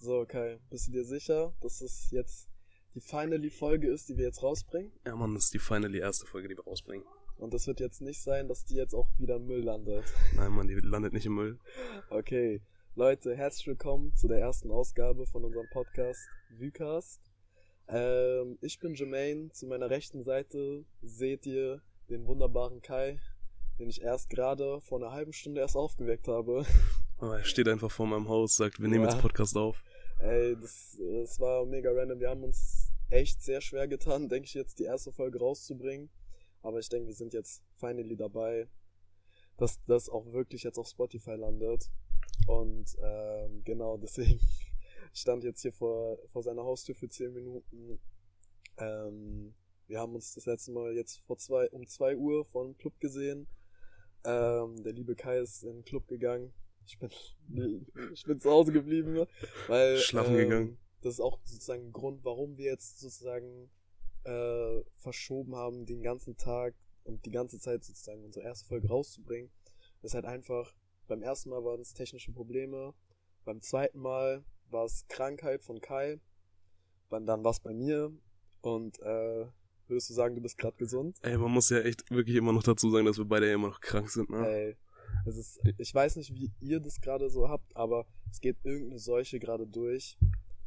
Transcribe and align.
So, 0.00 0.24
Kai, 0.26 0.60
bist 0.70 0.86
du 0.86 0.92
dir 0.92 1.04
sicher, 1.04 1.52
dass 1.60 1.80
es 1.80 2.12
jetzt 2.12 2.48
die 2.94 3.00
Finally-Folge 3.00 3.88
ist, 3.90 4.08
die 4.08 4.16
wir 4.16 4.26
jetzt 4.26 4.44
rausbringen? 4.44 4.92
Ja, 5.04 5.16
Mann, 5.16 5.34
das 5.34 5.46
ist 5.46 5.54
die 5.54 5.58
Finally 5.58 5.98
erste 5.98 6.24
Folge, 6.24 6.46
die 6.46 6.56
wir 6.56 6.62
rausbringen. 6.62 7.04
Und 7.36 7.52
das 7.52 7.66
wird 7.66 7.80
jetzt 7.80 8.00
nicht 8.00 8.22
sein, 8.22 8.46
dass 8.46 8.64
die 8.64 8.76
jetzt 8.76 8.94
auch 8.94 9.08
wieder 9.18 9.36
im 9.36 9.46
Müll 9.46 9.64
landet. 9.64 10.04
Nein, 10.36 10.52
Mann, 10.52 10.68
die 10.68 10.74
landet 10.74 11.12
nicht 11.14 11.26
im 11.26 11.34
Müll. 11.34 11.58
Okay, 12.10 12.62
Leute, 12.94 13.34
herzlich 13.36 13.66
willkommen 13.66 14.14
zu 14.14 14.28
der 14.28 14.38
ersten 14.38 14.70
Ausgabe 14.70 15.26
von 15.26 15.44
unserem 15.44 15.66
Podcast 15.70 16.20
Vucast. 16.56 17.20
Ähm, 17.88 18.56
ich 18.60 18.78
bin 18.78 18.94
Jermaine, 18.94 19.50
zu 19.50 19.66
meiner 19.66 19.90
rechten 19.90 20.22
Seite 20.22 20.84
seht 21.02 21.44
ihr 21.44 21.82
den 22.08 22.24
wunderbaren 22.26 22.82
Kai, 22.82 23.18
den 23.80 23.88
ich 23.88 24.00
erst 24.02 24.30
gerade 24.30 24.80
vor 24.80 24.98
einer 25.00 25.10
halben 25.10 25.32
Stunde 25.32 25.60
erst 25.60 25.76
aufgeweckt 25.76 26.28
habe. 26.28 26.64
Aber 27.18 27.38
er 27.38 27.44
steht 27.44 27.66
einfach 27.66 27.90
vor 27.90 28.06
meinem 28.06 28.28
Haus, 28.28 28.54
sagt, 28.56 28.80
wir 28.80 28.88
nehmen 28.88 29.04
Ja. 29.04 29.10
jetzt 29.10 29.20
Podcast 29.20 29.56
auf. 29.56 29.82
Ey, 30.20 30.56
das, 30.56 30.98
das 30.98 31.38
war 31.38 31.64
mega 31.64 31.92
random. 31.92 32.18
Wir 32.18 32.30
haben 32.30 32.42
uns 32.42 32.92
echt 33.08 33.40
sehr 33.40 33.60
schwer 33.60 33.86
getan, 33.86 34.28
denke 34.28 34.46
ich, 34.46 34.54
jetzt 34.54 34.80
die 34.80 34.84
erste 34.84 35.12
Folge 35.12 35.38
rauszubringen. 35.38 36.10
Aber 36.60 36.80
ich 36.80 36.88
denke, 36.88 37.06
wir 37.06 37.14
sind 37.14 37.32
jetzt 37.32 37.62
finally 37.76 38.16
dabei, 38.16 38.68
dass 39.56 39.82
das 39.86 40.08
auch 40.08 40.32
wirklich 40.32 40.64
jetzt 40.64 40.78
auf 40.78 40.88
Spotify 40.88 41.34
landet. 41.34 41.88
Und 42.48 42.96
ähm, 43.00 43.62
genau 43.64 43.96
deswegen 44.02 44.40
stand 45.12 45.44
jetzt 45.44 45.62
hier 45.62 45.72
vor, 45.72 46.18
vor 46.32 46.42
seiner 46.42 46.64
Haustür 46.64 46.96
für 46.96 47.08
10 47.08 47.32
Minuten. 47.32 48.00
Ähm, 48.76 49.54
wir 49.86 50.00
haben 50.00 50.14
uns 50.14 50.34
das 50.34 50.46
letzte 50.46 50.72
Mal 50.72 50.94
jetzt 50.94 51.20
vor 51.26 51.38
zwei, 51.38 51.70
um 51.70 51.86
2 51.86 52.16
Uhr 52.16 52.44
vom 52.44 52.76
Club 52.76 52.98
gesehen. 53.00 53.46
Ähm, 54.24 54.82
der 54.82 54.92
liebe 54.92 55.14
Kai 55.14 55.38
ist 55.38 55.62
in 55.62 55.76
den 55.76 55.84
Club 55.84 56.08
gegangen. 56.08 56.52
Ich 56.88 56.98
bin, 56.98 57.10
ich 58.14 58.24
bin 58.24 58.40
zu 58.40 58.50
Hause 58.50 58.72
geblieben, 58.72 59.26
weil 59.66 59.98
Schlafen 59.98 60.32
ähm, 60.32 60.38
gegangen. 60.38 60.78
Das 61.02 61.14
ist 61.14 61.20
auch 61.20 61.38
sozusagen 61.44 61.88
ein 61.88 61.92
Grund, 61.92 62.24
warum 62.24 62.56
wir 62.56 62.64
jetzt 62.64 62.98
sozusagen 62.98 63.70
äh, 64.24 64.80
verschoben 64.96 65.54
haben, 65.54 65.84
den 65.84 66.02
ganzen 66.02 66.36
Tag 66.36 66.74
und 67.04 67.26
die 67.26 67.30
ganze 67.30 67.60
Zeit 67.60 67.84
sozusagen 67.84 68.24
unsere 68.24 68.46
erste 68.46 68.66
Folge 68.66 68.88
rauszubringen. 68.88 69.50
Das 70.00 70.12
ist 70.12 70.14
halt 70.14 70.24
einfach, 70.24 70.74
beim 71.08 71.22
ersten 71.22 71.50
Mal 71.50 71.62
waren 71.62 71.80
es 71.80 71.92
technische 71.92 72.32
Probleme, 72.32 72.94
beim 73.44 73.60
zweiten 73.60 73.98
Mal 73.98 74.44
war 74.70 74.86
es 74.86 75.06
Krankheit 75.08 75.62
von 75.62 75.80
Kai, 75.80 76.20
dann, 77.10 77.26
dann 77.26 77.44
war 77.44 77.50
es 77.50 77.60
bei 77.60 77.74
mir 77.74 78.12
und 78.62 78.98
äh, 79.00 79.46
würdest 79.88 80.08
du 80.08 80.14
sagen, 80.14 80.34
du 80.34 80.40
bist 80.40 80.56
gerade 80.56 80.76
gesund? 80.76 81.18
Ey, 81.22 81.36
man 81.36 81.50
muss 81.50 81.68
ja 81.68 81.80
echt 81.80 82.10
wirklich 82.10 82.36
immer 82.36 82.52
noch 82.52 82.62
dazu 82.62 82.90
sagen, 82.90 83.06
dass 83.06 83.18
wir 83.18 83.24
beide 83.26 83.46
ja 83.46 83.54
immer 83.54 83.68
noch 83.68 83.80
krank 83.80 84.10
sind, 84.10 84.30
ne? 84.30 84.46
Ey, 84.46 84.76
es 85.26 85.36
ist, 85.36 85.60
ich 85.76 85.94
weiß 85.94 86.16
nicht, 86.16 86.34
wie 86.34 86.50
ihr 86.60 86.80
das 86.80 87.00
gerade 87.00 87.28
so 87.30 87.48
habt, 87.48 87.76
aber 87.76 88.06
es 88.30 88.40
geht 88.40 88.56
irgendeine 88.64 88.98
Seuche 88.98 89.38
gerade 89.38 89.66
durch. 89.66 90.18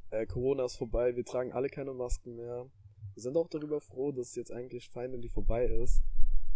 Äh, 0.10 0.26
Corona 0.26 0.66
ist 0.66 0.76
vorbei, 0.76 1.16
wir 1.16 1.26
tragen 1.26 1.52
alle 1.52 1.70
keine 1.70 1.94
Masken 1.94 2.36
mehr. 2.36 2.70
Wir 3.14 3.24
sind 3.24 3.38
auch 3.38 3.48
darüber 3.50 3.82
froh, 3.82 4.12
dass 4.12 4.30
es 4.30 4.36
jetzt 4.36 4.52
eigentlich 4.52 4.90
finally 4.90 5.30
vorbei 5.30 5.66
ist. 5.66 6.02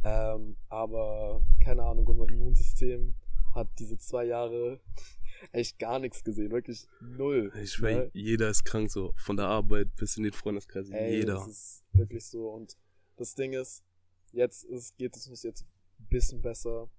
Ähm, 0.04 0.56
aber 0.70 1.42
keine 1.64 1.84
Ahnung, 1.84 2.06
unser 2.08 2.30
Immunsystem 2.30 3.16
hat 3.54 3.68
diese 3.80 3.98
zwei 3.98 4.26
Jahre 4.26 4.80
echt 5.52 5.80
gar 5.80 6.00
nichts 6.00 6.24
gesehen, 6.24 6.52
wirklich 6.52 6.88
null. 7.02 7.52
Ich 7.62 7.74
schwör, 7.74 8.06
ne? 8.06 8.12
jeder 8.14 8.50
ist 8.50 8.66
krank, 8.66 8.92
so 8.92 9.14
von 9.18 9.38
der 9.38 9.48
Arbeit 9.48 9.96
bis 9.96 10.18
in 10.18 10.24
den 10.24 10.34
Freundeskreis. 10.34 10.90
Ey, 10.90 11.18
jeder. 11.18 11.36
Das 11.36 11.48
ist 11.48 11.84
wirklich 11.94 12.26
so. 12.26 12.50
Und 12.50 12.78
das 13.16 13.34
Ding 13.36 13.54
ist, 13.54 13.84
jetzt 14.32 14.64
ist, 14.66 14.98
geht 14.98 15.16
es 15.16 15.28
uns 15.28 15.44
jetzt 15.44 15.66
ein 16.00 16.08
bisschen 16.10 16.42
besser. 16.42 16.90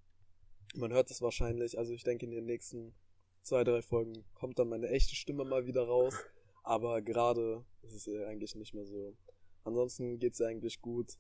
Man 0.76 0.92
hört 0.92 1.10
es 1.10 1.22
wahrscheinlich, 1.22 1.78
also 1.78 1.92
ich 1.92 2.04
denke 2.04 2.26
in 2.26 2.32
den 2.32 2.44
nächsten 2.44 2.94
zwei, 3.42 3.64
drei 3.64 3.80
Folgen 3.82 4.24
kommt 4.34 4.58
dann 4.58 4.68
meine 4.68 4.88
echte 4.88 5.14
Stimme 5.14 5.44
mal 5.44 5.66
wieder 5.66 5.84
raus. 5.86 6.14
Aber 6.62 7.00
gerade 7.00 7.64
ist 7.82 7.94
es 7.94 8.06
ja 8.06 8.26
eigentlich 8.26 8.54
nicht 8.56 8.74
mehr 8.74 8.84
so. 8.84 9.16
Ansonsten 9.64 10.18
geht's 10.18 10.40
ja 10.40 10.48
eigentlich 10.48 10.80
gut. 10.80 11.12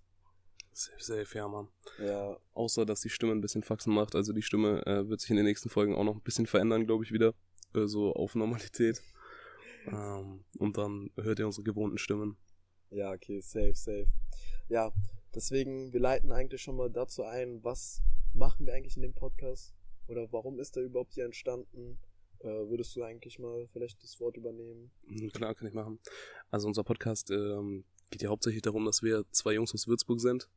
Safe, 0.72 1.02
safe, 1.02 1.38
ja, 1.38 1.48
Mann. 1.48 1.68
Ja, 1.98 2.36
Außer, 2.52 2.84
dass 2.84 3.00
die 3.00 3.08
Stimme 3.08 3.32
ein 3.32 3.40
bisschen 3.40 3.62
Faxen 3.62 3.94
macht. 3.94 4.14
Also 4.14 4.32
die 4.32 4.42
Stimme 4.42 4.84
äh, 4.86 5.08
wird 5.08 5.20
sich 5.20 5.30
in 5.30 5.36
den 5.36 5.46
nächsten 5.46 5.70
Folgen 5.70 5.94
auch 5.94 6.04
noch 6.04 6.16
ein 6.16 6.22
bisschen 6.22 6.46
verändern, 6.46 6.86
glaube 6.86 7.04
ich, 7.04 7.12
wieder. 7.12 7.32
Äh, 7.74 7.86
so 7.86 8.12
auf 8.12 8.34
Normalität. 8.34 9.02
Ähm, 9.88 10.44
und 10.58 10.78
dann 10.78 11.12
hört 11.14 11.38
ihr 11.38 11.46
unsere 11.46 11.62
gewohnten 11.62 11.96
Stimmen. 11.96 12.36
ja, 12.90 13.12
okay, 13.12 13.40
safe, 13.40 13.76
safe. 13.76 14.08
Ja, 14.68 14.92
deswegen, 15.32 15.92
wir 15.92 16.00
leiten 16.00 16.32
eigentlich 16.32 16.60
schon 16.60 16.74
mal 16.74 16.90
dazu 16.90 17.22
ein, 17.22 17.62
was 17.62 18.02
machen 18.36 18.66
wir 18.66 18.74
eigentlich 18.74 18.96
in 18.96 19.02
dem 19.02 19.14
Podcast? 19.14 19.74
Oder 20.08 20.30
warum 20.32 20.58
ist 20.60 20.76
der 20.76 20.84
überhaupt 20.84 21.14
hier 21.14 21.24
entstanden? 21.24 21.98
Äh, 22.40 22.48
würdest 22.68 22.94
du 22.94 23.02
eigentlich 23.02 23.38
mal 23.38 23.66
vielleicht 23.72 24.02
das 24.02 24.20
Wort 24.20 24.36
übernehmen? 24.36 24.90
Mhm, 25.06 25.30
Klar, 25.30 25.54
kann 25.54 25.68
ich 25.68 25.74
machen. 25.74 25.98
Also 26.50 26.68
unser 26.68 26.84
Podcast 26.84 27.30
ähm, 27.30 27.84
geht 28.10 28.22
ja 28.22 28.28
hauptsächlich 28.28 28.62
darum, 28.62 28.84
dass 28.84 29.02
wir 29.02 29.24
zwei 29.30 29.54
Jungs 29.54 29.72
aus 29.74 29.88
Würzburg 29.88 30.20
sind, 30.20 30.48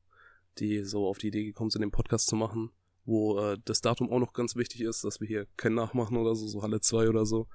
die 0.60 0.84
so 0.84 1.08
auf 1.08 1.18
die 1.18 1.28
Idee 1.30 1.46
gekommen 1.46 1.70
sind, 1.70 1.82
den 1.82 1.92
Podcast 1.92 2.28
zu 2.28 2.36
machen, 2.36 2.72
wo 3.06 3.40
äh, 3.40 3.58
das 3.66 3.82
Datum 3.82 4.12
auch 4.12 4.20
noch 4.20 4.34
ganz 4.34 4.56
wichtig 4.56 4.82
ist, 4.82 5.04
dass 5.06 5.22
wir 5.22 5.28
hier 5.28 5.48
kein 5.56 5.74
Nachmachen 5.74 6.18
oder 6.18 6.36
so, 6.36 6.48
so 6.48 6.62
Halle 6.62 6.82
2 6.82 7.08
oder 7.10 7.26
so. 7.26 7.48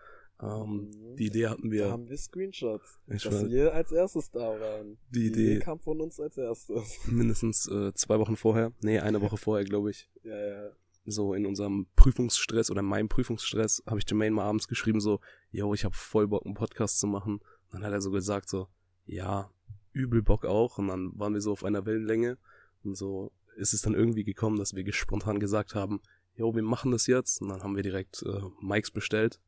Ähm, 0.42 0.90
Mhm. 0.90 1.16
Die 1.16 1.26
Idee 1.26 1.46
hatten 1.46 1.68
Da 1.70 1.76
wir. 1.76 1.90
haben 1.92 2.08
wir 2.08 2.16
Screenshots, 2.16 2.98
Ich 3.06 3.22
dass 3.22 3.34
weiß. 3.44 3.50
wir 3.50 3.72
als 3.72 3.92
erstes 3.92 4.30
da 4.32 4.58
waren. 4.58 4.98
Die 5.10 5.26
Idee- 5.26 5.58
kam 5.60 5.78
von 5.78 6.00
uns 6.00 6.18
als 6.18 6.36
erstes. 6.38 6.98
mindestens 7.06 7.68
äh, 7.68 7.92
zwei 7.94 8.18
Wochen 8.18 8.36
vorher, 8.36 8.72
nee, 8.82 8.98
eine 8.98 9.20
Woche 9.20 9.36
vorher, 9.36 9.64
glaube 9.64 9.90
ich, 9.92 10.08
ja, 10.24 10.36
ja. 10.36 10.70
so 11.06 11.34
in 11.34 11.46
unserem 11.46 11.86
Prüfungsstress 11.96 12.70
oder 12.70 12.80
in 12.80 12.86
meinem 12.86 13.08
Prüfungsstress 13.08 13.82
habe 13.86 13.98
ich 13.98 14.08
Jermaine 14.08 14.34
mal 14.34 14.44
abends 14.44 14.68
geschrieben 14.68 15.00
so, 15.00 15.20
yo, 15.50 15.74
ich 15.74 15.84
habe 15.84 15.94
voll 15.94 16.28
Bock, 16.28 16.44
einen 16.44 16.54
Podcast 16.54 16.98
zu 16.98 17.06
machen. 17.06 17.40
Dann 17.70 17.84
hat 17.84 17.92
er 17.92 18.00
so 18.00 18.10
gesagt 18.10 18.48
so, 18.48 18.68
ja, 19.06 19.50
übel 19.92 20.22
Bock 20.22 20.44
auch. 20.44 20.78
Und 20.78 20.88
dann 20.88 21.12
waren 21.18 21.34
wir 21.34 21.40
so 21.40 21.52
auf 21.52 21.64
einer 21.64 21.86
Wellenlänge 21.86 22.38
und 22.84 22.96
so 22.96 23.32
ist 23.56 23.72
es 23.72 23.82
dann 23.82 23.94
irgendwie 23.94 24.24
gekommen, 24.24 24.58
dass 24.58 24.74
wir 24.74 24.92
spontan 24.92 25.38
gesagt 25.38 25.74
haben, 25.74 26.00
yo, 26.36 26.54
wir 26.54 26.62
machen 26.62 26.90
das 26.90 27.06
jetzt. 27.06 27.40
Und 27.40 27.48
dann 27.48 27.62
haben 27.62 27.76
wir 27.76 27.82
direkt 27.82 28.22
äh, 28.22 28.40
Mikes 28.60 28.90
bestellt. 28.90 29.40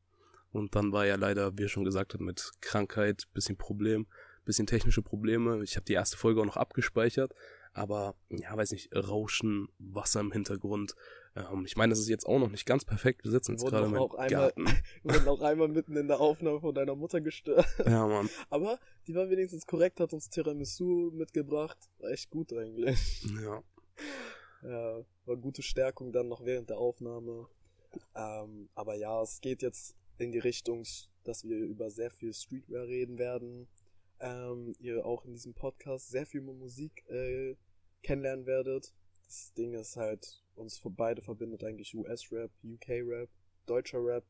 Und 0.53 0.75
dann 0.75 0.93
war 0.93 1.07
ja 1.07 1.17
leider, 1.17 1.57
wie 1.59 1.65
er 1.65 1.69
schon 1.69 1.85
gesagt 1.85 2.15
hat, 2.15 2.21
mit 2.21 2.53
Krankheit, 2.61 3.25
bisschen 3.35 3.57
Problem, 3.57 4.07
bisschen 4.45 4.67
technische 4.67 5.03
Probleme. 5.03 5.63
Ich 5.63 5.77
habe 5.77 5.85
die 5.85 5.93
erste 5.93 6.17
Folge 6.17 6.41
auch 6.41 6.47
noch 6.47 6.57
abgespeichert, 6.57 7.35
aber 7.77 8.15
ja, 8.31 8.57
weiß 8.57 8.73
nicht, 8.73 8.95
Rauschen, 8.95 9.69
Wasser 9.79 10.21
im 10.21 10.33
Hintergrund. 10.33 10.95
Ähm, 11.37 11.65
ich 11.67 11.77
meine, 11.77 11.91
das 11.91 11.99
ist 12.01 12.09
jetzt 12.09 12.27
auch 12.27 12.39
noch 12.39 12.51
nicht 12.51 12.65
ganz 12.65 12.85
perfekt. 12.85 13.25
Wir 13.25 13.31
sitzen 13.31 13.53
Wir 13.53 13.59
jetzt 13.63 13.71
gerade 13.71 13.87
einmal- 13.87 14.29
Garten. 14.29 14.65
Wir 15.03 15.15
wurden 15.15 15.29
auch 15.29 15.43
einmal 15.43 15.69
mitten 15.69 15.97
in 15.97 16.09
der 16.09 16.21
Aufnahme 16.21 16.61
von 16.61 16.75
deiner 16.75 16.95
Mutter 16.95 17.21
gestört. 17.21 17.67
Ja, 17.85 18.07
Mann. 18.07 18.31
Aber 18.49 18.79
die 19.07 19.15
war 19.15 19.29
wenigstens 19.29 19.67
korrekt, 19.67 20.01
hat 20.01 20.13
uns 20.15 20.31
Tiramisu 20.31 21.11
mitgebracht. 21.13 21.77
War 21.99 22.11
echt 22.11 22.31
gut 22.31 22.53
eigentlich. 22.53 23.25
Ja. 23.43 23.63
Ja, 24.63 25.05
war 25.27 25.37
gute 25.37 25.63
Stärkung 25.63 26.13
dann 26.13 26.29
noch 26.29 26.45
während 26.45 26.71
der 26.71 26.79
Aufnahme. 26.79 27.47
Ähm, 28.15 28.69
aber 28.75 28.95
ja, 28.97 29.23
es 29.23 29.41
geht 29.41 29.63
jetzt 29.63 29.95
in 30.19 30.33
die 30.33 30.39
Richtung, 30.39 30.83
dass 31.25 31.45
wir 31.45 31.59
über 31.59 31.91
sehr 31.91 32.11
viel 32.11 32.33
Streetwear 32.33 32.87
reden 32.87 33.19
werden. 33.19 33.69
Ähm, 34.19 34.75
ihr 34.81 35.05
auch 35.05 35.25
in 35.25 35.33
diesem 35.35 35.53
Podcast 35.55 36.09
sehr 36.09 36.25
viel 36.27 36.41
über 36.41 36.55
Musik 36.55 37.05
äh, 37.11 37.55
kennenlernen 38.07 38.47
werdet. 38.47 38.93
Das 39.27 39.53
Ding 39.55 39.75
ist 39.75 39.97
halt, 39.97 40.43
uns 40.55 40.81
beide 40.85 41.21
verbindet 41.23 41.65
eigentlich 41.65 41.95
US-Rap, 41.95 42.51
UK-Rap, 42.65 43.29
deutscher 43.67 43.99
Rap. 43.99 44.25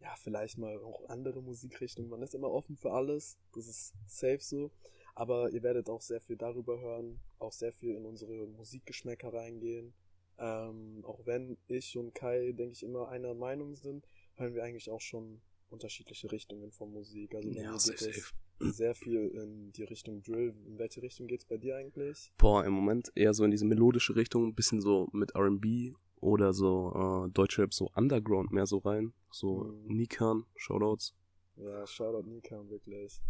Ja, 0.00 0.14
vielleicht 0.16 0.58
mal 0.58 0.78
auch 0.78 1.08
andere 1.08 1.42
Musikrichtungen. 1.42 2.08
Man 2.08 2.22
ist 2.22 2.34
immer 2.34 2.52
offen 2.52 2.76
für 2.76 2.92
alles. 2.92 3.36
Das 3.52 3.66
ist 3.66 3.94
safe 4.06 4.40
so. 4.40 4.70
Aber 5.16 5.50
ihr 5.50 5.64
werdet 5.64 5.90
auch 5.90 6.00
sehr 6.00 6.20
viel 6.20 6.36
darüber 6.36 6.80
hören, 6.80 7.20
auch 7.40 7.52
sehr 7.52 7.72
viel 7.72 7.96
in 7.96 8.06
unsere 8.06 8.46
Musikgeschmäcker 8.46 9.34
reingehen. 9.34 9.92
Ähm, 10.38 11.04
auch 11.04 11.26
wenn 11.26 11.58
ich 11.66 11.98
und 11.98 12.14
Kai, 12.14 12.52
denke 12.52 12.74
ich, 12.74 12.84
immer 12.84 13.08
einer 13.08 13.34
Meinung 13.34 13.74
sind, 13.74 14.06
hören 14.36 14.54
wir 14.54 14.62
eigentlich 14.62 14.88
auch 14.88 15.00
schon 15.00 15.40
unterschiedliche 15.70 16.30
Richtungen 16.30 16.70
von 16.70 16.92
Musik. 16.92 17.34
Also 17.34 17.48
Ja, 17.50 17.76
safe, 17.76 17.98
safe. 17.98 18.32
Sehr 18.60 18.94
viel 18.94 19.28
in 19.28 19.72
die 19.72 19.84
Richtung 19.84 20.22
Drill. 20.22 20.54
In 20.66 20.78
welche 20.78 21.02
Richtung 21.02 21.26
geht's 21.26 21.44
bei 21.44 21.56
dir 21.56 21.76
eigentlich? 21.76 22.32
Boah, 22.38 22.64
im 22.64 22.72
Moment 22.72 23.10
eher 23.14 23.34
so 23.34 23.44
in 23.44 23.50
diese 23.50 23.64
melodische 23.64 24.16
Richtung, 24.16 24.46
ein 24.46 24.54
bisschen 24.54 24.80
so 24.80 25.08
mit 25.12 25.34
R&B 25.34 25.92
oder 26.20 26.52
so 26.52 27.26
äh, 27.26 27.30
Deutschrap, 27.30 27.72
so 27.72 27.90
Underground 27.94 28.52
mehr 28.52 28.66
so 28.66 28.78
rein. 28.78 29.12
So 29.30 29.64
Mhm. 29.64 29.96
Nikan, 29.96 30.44
Shoutouts. 30.56 31.14
Ja, 31.56 31.86
Shoutout 31.86 32.28
Nikan, 32.28 32.68
wirklich. 32.70 33.20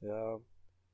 Ja, 0.00 0.40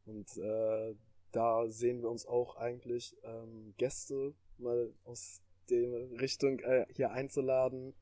und 0.07 0.37
äh, 0.37 0.95
da 1.33 1.69
sehen 1.69 2.03
wir 2.03 2.11
uns 2.11 2.27
auch 2.27 2.57
eigentlich 2.57 3.17
ähm, 3.23 3.75
Gäste 3.77 4.35
mal 4.59 4.93
aus 5.05 5.41
der 5.71 6.11
Richtung 6.21 6.59
äh, 6.61 6.87
hier 6.91 7.11
einzuladen. 7.11 7.95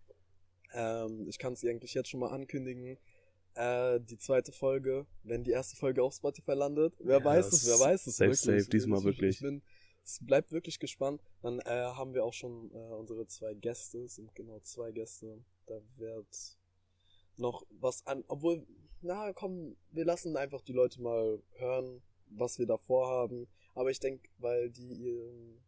Ähm, 0.73 1.26
ich 1.28 1.38
kann 1.38 1.52
es 1.52 1.64
eigentlich 1.64 1.94
jetzt 1.94 2.08
schon 2.08 2.20
mal 2.20 2.31
ankündigen. 2.31 2.99
Äh, 3.56 4.00
die 4.00 4.19
zweite 4.19 4.53
Folge, 4.53 5.06
wenn 5.23 5.43
die 5.43 5.50
erste 5.50 5.76
Folge 5.76 6.03
auf 6.03 6.14
Spotify 6.14 6.53
landet, 6.53 6.94
wer 6.99 7.19
Ja, 7.19 7.25
weiß 7.25 7.53
es, 7.53 7.67
wer 7.67 7.81
weiß 7.81 8.06
es 8.06 8.17
safe, 8.17 8.31
wirklich. 8.31 8.62
safe, 8.62 8.70
diesmal 8.70 8.99
ich, 9.00 9.05
wirklich. 9.06 9.37
Ich 9.37 9.43
bin, 9.43 9.62
es 10.05 10.19
bleibt 10.25 10.53
wirklich 10.53 10.79
gespannt. 10.79 11.23
Dann 11.43 11.61
äh, 11.61 11.70
haben 11.70 12.12
wir 12.14 12.25
auch 12.25 12.35
schon 12.35 12.70
äh, 12.73 12.76
unsere 12.76 13.26
zwei 13.26 13.55
Gäste, 13.55 14.00
es 14.00 14.17
sind 14.17 14.35
genau 14.35 14.61
zwei 14.61 14.93
Gäste. 14.93 15.43
Da 15.67 15.81
wird 15.97 16.58
noch 17.37 17.67
was 17.81 18.06
an, 18.06 18.25
obwohl 18.29 18.67
na 19.03 19.32
komm, 19.32 19.76
wir 19.91 20.05
lassen 20.05 20.37
einfach 20.37 20.62
die 20.62 20.73
Leute 20.73 21.00
mal 21.00 21.43
hören, 21.55 22.02
was 22.29 22.59
wir 22.59 22.67
da 22.67 22.76
vorhaben. 22.76 23.47
Aber 23.75 23.91
ich 23.91 24.00
denke, 24.00 24.29
weil 24.38 24.70
die 24.70 25.09
ähm, 25.09 25.61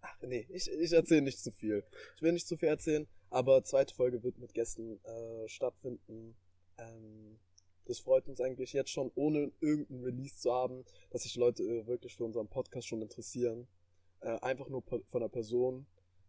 Ach 0.00 0.16
nee, 0.22 0.46
ich, 0.50 0.70
ich 0.70 0.92
erzähle 0.92 1.22
nicht 1.22 1.40
zu 1.40 1.50
viel. 1.50 1.84
Ich 2.16 2.22
will 2.22 2.32
nicht 2.32 2.46
zu 2.46 2.56
viel 2.56 2.68
erzählen, 2.68 3.06
aber 3.30 3.64
zweite 3.64 3.94
Folge 3.94 4.22
wird 4.22 4.38
mit 4.38 4.54
Gästen 4.54 5.00
äh, 5.04 5.48
stattfinden. 5.48 6.36
Ähm, 6.78 7.38
das 7.84 8.00
freut 8.00 8.28
uns 8.28 8.40
eigentlich 8.40 8.72
jetzt 8.72 8.90
schon, 8.90 9.10
ohne 9.14 9.50
irgendeinen 9.60 10.04
Release 10.04 10.36
zu 10.36 10.52
haben, 10.52 10.84
dass 11.10 11.22
sich 11.22 11.36
Leute 11.36 11.62
äh, 11.62 11.86
wirklich 11.86 12.16
für 12.16 12.24
unseren 12.24 12.48
Podcast 12.48 12.86
schon 12.86 13.02
interessieren. 13.02 13.66
Äh, 14.20 14.38
einfach 14.40 14.68
nur 14.68 14.82
von 14.82 15.20
der 15.20 15.28
Person, 15.28 15.86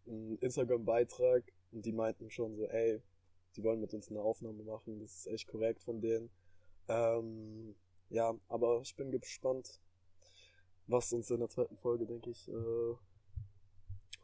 ein 0.08 0.38
Instagram-Beitrag 0.38 1.52
und 1.72 1.86
die 1.86 1.92
meinten 1.92 2.30
schon 2.30 2.56
so, 2.56 2.66
ey, 2.68 3.02
die 3.56 3.64
wollen 3.64 3.82
mit 3.82 3.94
uns 3.94 4.10
eine 4.10 4.22
Aufnahme 4.22 4.64
machen, 4.64 5.00
das 5.00 5.16
ist 5.16 5.28
echt 5.28 5.48
korrekt 5.48 5.84
von 5.84 6.02
denen. 6.02 6.30
Ähm, 6.88 7.76
ja, 8.10 8.34
aber 8.48 8.82
ich 8.82 8.96
bin 8.96 9.12
gespannt, 9.12 9.80
was 10.88 11.14
uns 11.14 11.30
in 11.30 11.40
der 11.40 11.50
zweiten 11.50 11.78
Folge, 11.78 12.06
denke 12.06 12.32
ich, 12.32 12.48
äh, 12.48 12.96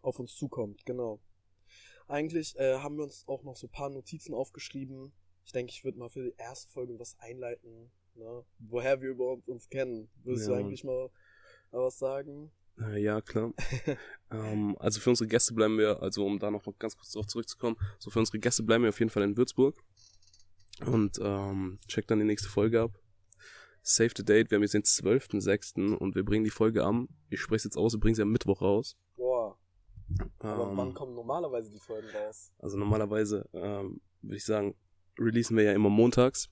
auf 0.02 0.20
uns 0.20 0.36
zukommt. 0.36 0.86
Genau. 0.86 1.20
Eigentlich 2.08 2.56
äh, 2.58 2.78
haben 2.78 2.98
wir 2.98 3.04
uns 3.04 3.28
auch 3.28 3.44
noch 3.44 3.56
so 3.56 3.68
ein 3.68 3.72
paar 3.72 3.90
Notizen 3.90 4.34
aufgeschrieben. 4.34 5.12
Ich 5.46 5.52
denke, 5.52 5.72
ich 5.72 5.84
würde 5.84 6.00
mal 6.00 6.10
für 6.10 6.24
die 6.24 6.36
erste 6.38 6.72
Folge 6.72 7.00
was 7.00 7.18
einleiten, 7.20 7.92
ne? 8.16 8.44
woher 8.60 9.02
wir 9.02 9.10
überhaupt 9.10 9.48
uns 9.48 9.70
kennen. 9.70 10.10
Würdest 10.24 10.48
ja. 10.48 10.54
du 10.54 10.60
eigentlich 10.60 10.84
mal, 10.84 11.10
mal 11.72 11.84
was 11.84 12.00
sagen? 12.00 12.52
Äh, 12.80 13.02
ja, 13.02 13.22
klar. 13.22 13.54
ähm, 14.32 14.76
also 14.80 15.00
für 15.00 15.12
unsere 15.12 15.28
Gäste 15.28 15.54
bleiben 15.54 15.78
wir, 15.78 16.02
also 16.02 16.26
um 16.26 16.40
da 16.40 16.52
noch 16.52 16.66
mal 16.66 16.74
ganz 16.78 16.98
kurz 16.98 17.12
darauf 17.12 17.28
zurückzukommen, 17.28 17.78
so 18.00 18.10
für 18.10 18.20
unsere 18.20 18.40
Gäste 18.40 18.64
bleiben 18.64 18.84
wir 18.84 18.90
auf 18.90 19.00
jeden 19.00 19.12
Fall 19.12 19.24
in 19.24 19.38
Würzburg. 19.38 19.78
Und 20.86 21.20
ähm, 21.22 21.80
checkt 21.88 22.12
dann 22.12 22.20
die 22.20 22.26
nächste 22.26 22.50
Folge 22.50 22.82
ab. 22.82 22.92
Save 23.82 24.12
the 24.18 24.26
date, 24.26 24.50
wir 24.50 24.58
haben 24.58 24.64
jetzt 24.64 24.74
den 24.74 24.84
12.06. 24.84 25.94
und 25.94 26.16
wir 26.16 26.26
bringen 26.26 26.44
die 26.44 26.50
Folge 26.50 26.84
am, 26.84 27.08
ich 27.30 27.40
spreche 27.40 27.58
es 27.58 27.64
jetzt 27.66 27.78
aus, 27.78 27.94
wir 27.94 28.00
bringen 28.00 28.16
sie 28.16 28.24
am 28.24 28.32
Mittwoch 28.32 28.62
raus. 28.62 28.98
Boah. 29.16 29.58
Aber 30.40 30.72
ähm, 30.72 30.78
wann 30.78 30.94
kommen 30.94 31.14
normalerweise 31.14 31.72
die 31.72 31.80
Folgen 31.80 32.08
raus? 32.10 32.52
Also 32.58 32.78
normalerweise, 32.78 33.48
ähm, 33.54 34.02
würde 34.22 34.38
ich 34.38 34.44
sagen, 34.44 34.76
releasen 35.20 35.58
wir 35.58 35.64
ja 35.64 35.74
immer 35.74 35.90
montags 35.90 36.50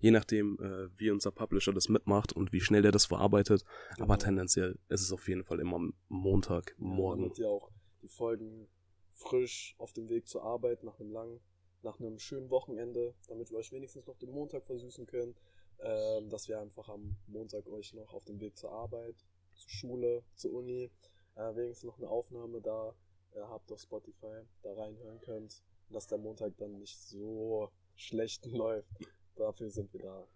je 0.00 0.10
nachdem, 0.10 0.58
äh, 0.60 0.88
wie 0.98 1.10
unser 1.10 1.30
Publisher 1.30 1.72
das 1.72 1.88
mitmacht 1.88 2.32
und 2.32 2.52
wie 2.52 2.60
schnell 2.60 2.82
der 2.82 2.92
das 2.92 3.06
verarbeitet. 3.06 3.64
Genau. 3.94 4.04
Aber 4.04 4.18
tendenziell 4.18 4.78
ist 4.88 5.02
es 5.02 5.12
auf 5.12 5.28
jeden 5.28 5.44
Fall 5.44 5.60
immer 5.60 5.80
Montag, 6.08 6.74
morgen. 6.78 7.22
Ja, 7.22 7.28
damit 7.28 7.38
ihr 7.38 7.48
auch 7.48 7.70
die 8.02 8.08
Folgen 8.08 8.68
frisch 9.14 9.74
auf 9.78 9.92
dem 9.92 10.08
Weg 10.08 10.28
zur 10.28 10.44
Arbeit 10.44 10.84
nach 10.84 10.98
einem 11.00 11.10
langen, 11.10 11.40
nach 11.82 11.98
einem 11.98 12.18
schönen 12.18 12.50
Wochenende, 12.50 13.14
damit 13.28 13.50
wir 13.50 13.58
euch 13.58 13.72
wenigstens 13.72 14.06
noch 14.06 14.16
den 14.18 14.30
Montag 14.30 14.64
versüßen 14.64 15.06
können, 15.06 15.34
ähm, 15.80 16.28
dass 16.28 16.48
wir 16.48 16.60
einfach 16.60 16.88
am 16.88 17.16
Montag 17.26 17.66
euch 17.68 17.94
noch 17.94 18.14
auf 18.14 18.24
dem 18.24 18.40
Weg 18.40 18.56
zur 18.56 18.72
Arbeit, 18.72 19.16
zur 19.54 19.70
Schule, 19.70 20.22
zur 20.34 20.52
Uni, 20.52 20.90
äh, 21.34 21.54
wenigstens 21.54 21.84
noch 21.84 21.98
eine 21.98 22.08
Aufnahme 22.08 22.60
da 22.60 22.94
äh, 23.34 23.40
habt 23.40 23.70
auf 23.72 23.80
Spotify, 23.80 24.42
da 24.62 24.72
reinhören 24.74 25.20
könnt, 25.20 25.62
dass 25.90 26.06
der 26.06 26.18
Montag 26.18 26.56
dann 26.58 26.78
nicht 26.78 27.00
so 27.00 27.70
schlecht 27.98 28.46
läuft. 28.52 28.92
Dafür 29.36 29.70
sind 29.70 29.92
wir 29.92 30.00
da. 30.00 30.26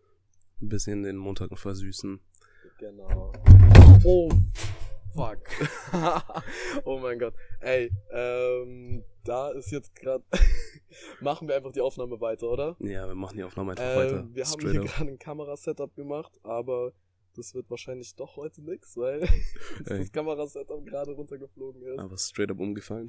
Ein 0.61 0.69
bisschen 0.69 1.03
den 1.03 1.17
Montag 1.17 1.57
versüßen. 1.59 2.21
Genau. 2.79 3.33
Oh, 4.05 4.29
fuck. 5.15 5.41
oh 6.85 6.99
mein 6.99 7.19
Gott. 7.19 7.35
Ey, 7.61 7.91
ähm, 8.11 9.05
da 9.25 9.51
ist 9.51 9.71
jetzt 9.71 9.95
gerade. 9.95 10.25
machen 11.21 11.49
wir 11.49 11.57
einfach 11.57 11.73
die 11.73 11.81
Aufnahme 11.81 12.21
weiter, 12.21 12.49
oder? 12.49 12.77
Ja, 12.81 13.07
wir 13.09 13.15
machen 13.15 13.37
die 13.37 13.45
Aufnahme 13.45 13.73
einfach 13.73 13.85
ähm, 13.85 13.97
weiter. 13.97 14.29
Wir 14.35 14.45
haben 14.45 14.71
hier 14.71 14.81
gerade 14.81 15.11
ein 15.11 15.19
Kamerasetup 15.19 15.95
gemacht, 15.97 16.33
aber 16.45 16.93
das 17.35 17.55
wird 17.55 17.69
wahrscheinlich 17.71 18.15
doch 18.15 18.37
heute 18.37 18.63
nix, 18.63 18.97
weil 18.97 19.29
das 19.85 20.13
Kamerasetup 20.13 20.87
gerade 20.87 21.13
runtergeflogen 21.13 21.83
ist. 21.83 21.99
Aber 21.99 22.19
straight 22.19 22.51
up 22.51 22.61
umgefallen. 22.61 23.09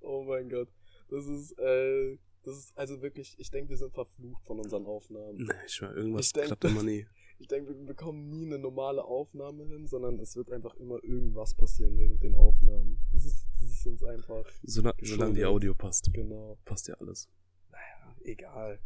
oh 0.00 0.22
mein 0.24 0.48
Gott. 0.48 0.68
Das 1.08 1.26
ist, 1.26 1.58
äh, 1.58 2.18
das 2.44 2.56
ist 2.56 2.76
also 2.76 3.02
wirklich, 3.02 3.34
ich 3.38 3.50
denke, 3.50 3.70
wir 3.70 3.76
sind 3.76 3.92
verflucht 3.92 4.44
von 4.46 4.58
unseren 4.58 4.86
Aufnahmen. 4.86 5.36
Nee, 5.36 5.52
ich 5.66 5.80
war, 5.82 5.94
irgendwas 5.94 6.26
ich 6.26 6.32
denk, 6.32 6.46
klappt 6.46 6.64
immer 6.64 6.82
nie. 6.82 7.06
Ich 7.42 7.48
denke, 7.48 7.74
wir 7.74 7.86
bekommen 7.86 8.28
nie 8.28 8.44
eine 8.44 8.58
normale 8.58 9.02
Aufnahme 9.02 9.64
hin, 9.64 9.86
sondern 9.86 10.18
es 10.18 10.36
wird 10.36 10.52
einfach 10.52 10.74
immer 10.74 11.02
irgendwas 11.02 11.54
passieren 11.54 11.96
während 11.96 12.22
den 12.22 12.34
Aufnahmen. 12.34 12.98
Das 13.14 13.24
ist, 13.24 13.46
das 13.58 13.70
ist 13.70 13.86
uns 13.86 14.04
einfach. 14.04 14.44
Solang, 14.62 14.92
solange 15.00 15.32
die 15.32 15.46
Audio 15.46 15.74
passt. 15.74 16.12
Genau. 16.12 16.58
Passt 16.66 16.88
ja 16.88 16.96
alles. 16.96 17.30
Naja, 17.70 18.14
egal. 18.24 18.78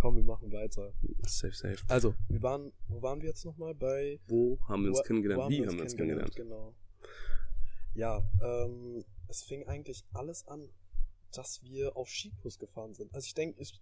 Komm, 0.00 0.16
wir 0.16 0.24
machen 0.24 0.50
weiter. 0.50 0.92
Safe, 1.22 1.54
safe. 1.54 1.76
Also, 1.86 2.16
wir 2.28 2.42
waren, 2.42 2.72
wo 2.88 3.00
waren 3.00 3.20
wir 3.20 3.28
jetzt 3.28 3.44
nochmal? 3.44 3.76
Bei. 3.76 4.18
Wo 4.26 4.58
haben 4.66 4.82
wir 4.82 4.88
uns 4.90 4.98
wo, 4.98 5.02
kennengelernt? 5.04 5.44
Wo 5.44 5.48
Wie 5.50 5.64
haben 5.64 5.76
wir 5.76 5.82
uns 5.82 5.94
kennengelernt? 5.94 6.34
Genau. 6.34 6.74
Ja, 7.94 8.28
ähm, 8.42 9.04
es 9.28 9.44
fing 9.44 9.68
eigentlich 9.68 10.04
alles 10.12 10.48
an 10.48 10.68
dass 11.36 11.62
wir 11.62 11.96
auf 11.96 12.08
Skikurs 12.08 12.58
gefahren 12.58 12.94
sind. 12.94 13.14
Also 13.14 13.26
ich 13.26 13.34
denke, 13.34 13.60
ich, 13.60 13.80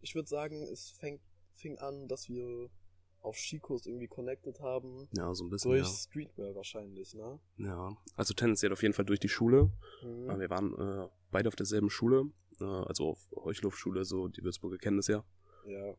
ich 0.00 0.14
würde 0.14 0.28
sagen, 0.28 0.62
es 0.62 0.90
fängt, 0.90 1.20
fing 1.52 1.78
an, 1.78 2.08
dass 2.08 2.28
wir 2.28 2.70
auf 3.22 3.36
Skikurs 3.36 3.86
irgendwie 3.86 4.08
connected 4.08 4.60
haben. 4.60 5.08
Ja, 5.12 5.34
so 5.34 5.44
ein 5.44 5.50
bisschen. 5.50 5.70
Durch 5.70 5.86
ja. 5.86 5.92
Streetwear 5.92 6.54
wahrscheinlich, 6.54 7.14
ne? 7.14 7.38
Ja, 7.58 7.96
also 8.16 8.34
tendenziell 8.34 8.72
auf 8.72 8.82
jeden 8.82 8.94
Fall 8.94 9.04
durch 9.04 9.20
die 9.20 9.28
Schule. 9.28 9.70
Mhm. 10.02 10.40
Wir 10.40 10.50
waren 10.50 10.74
äh, 10.74 11.08
beide 11.30 11.48
auf 11.48 11.56
derselben 11.56 11.90
Schule, 11.90 12.30
äh, 12.60 12.64
also 12.64 13.10
auf 13.10 13.28
Heuchlufschule, 13.36 14.04
so 14.04 14.28
die 14.28 14.42
Würzburger 14.42 14.78
kennen 14.78 14.96
das 14.96 15.08
ja. 15.08 15.24
Ja. 15.66 15.94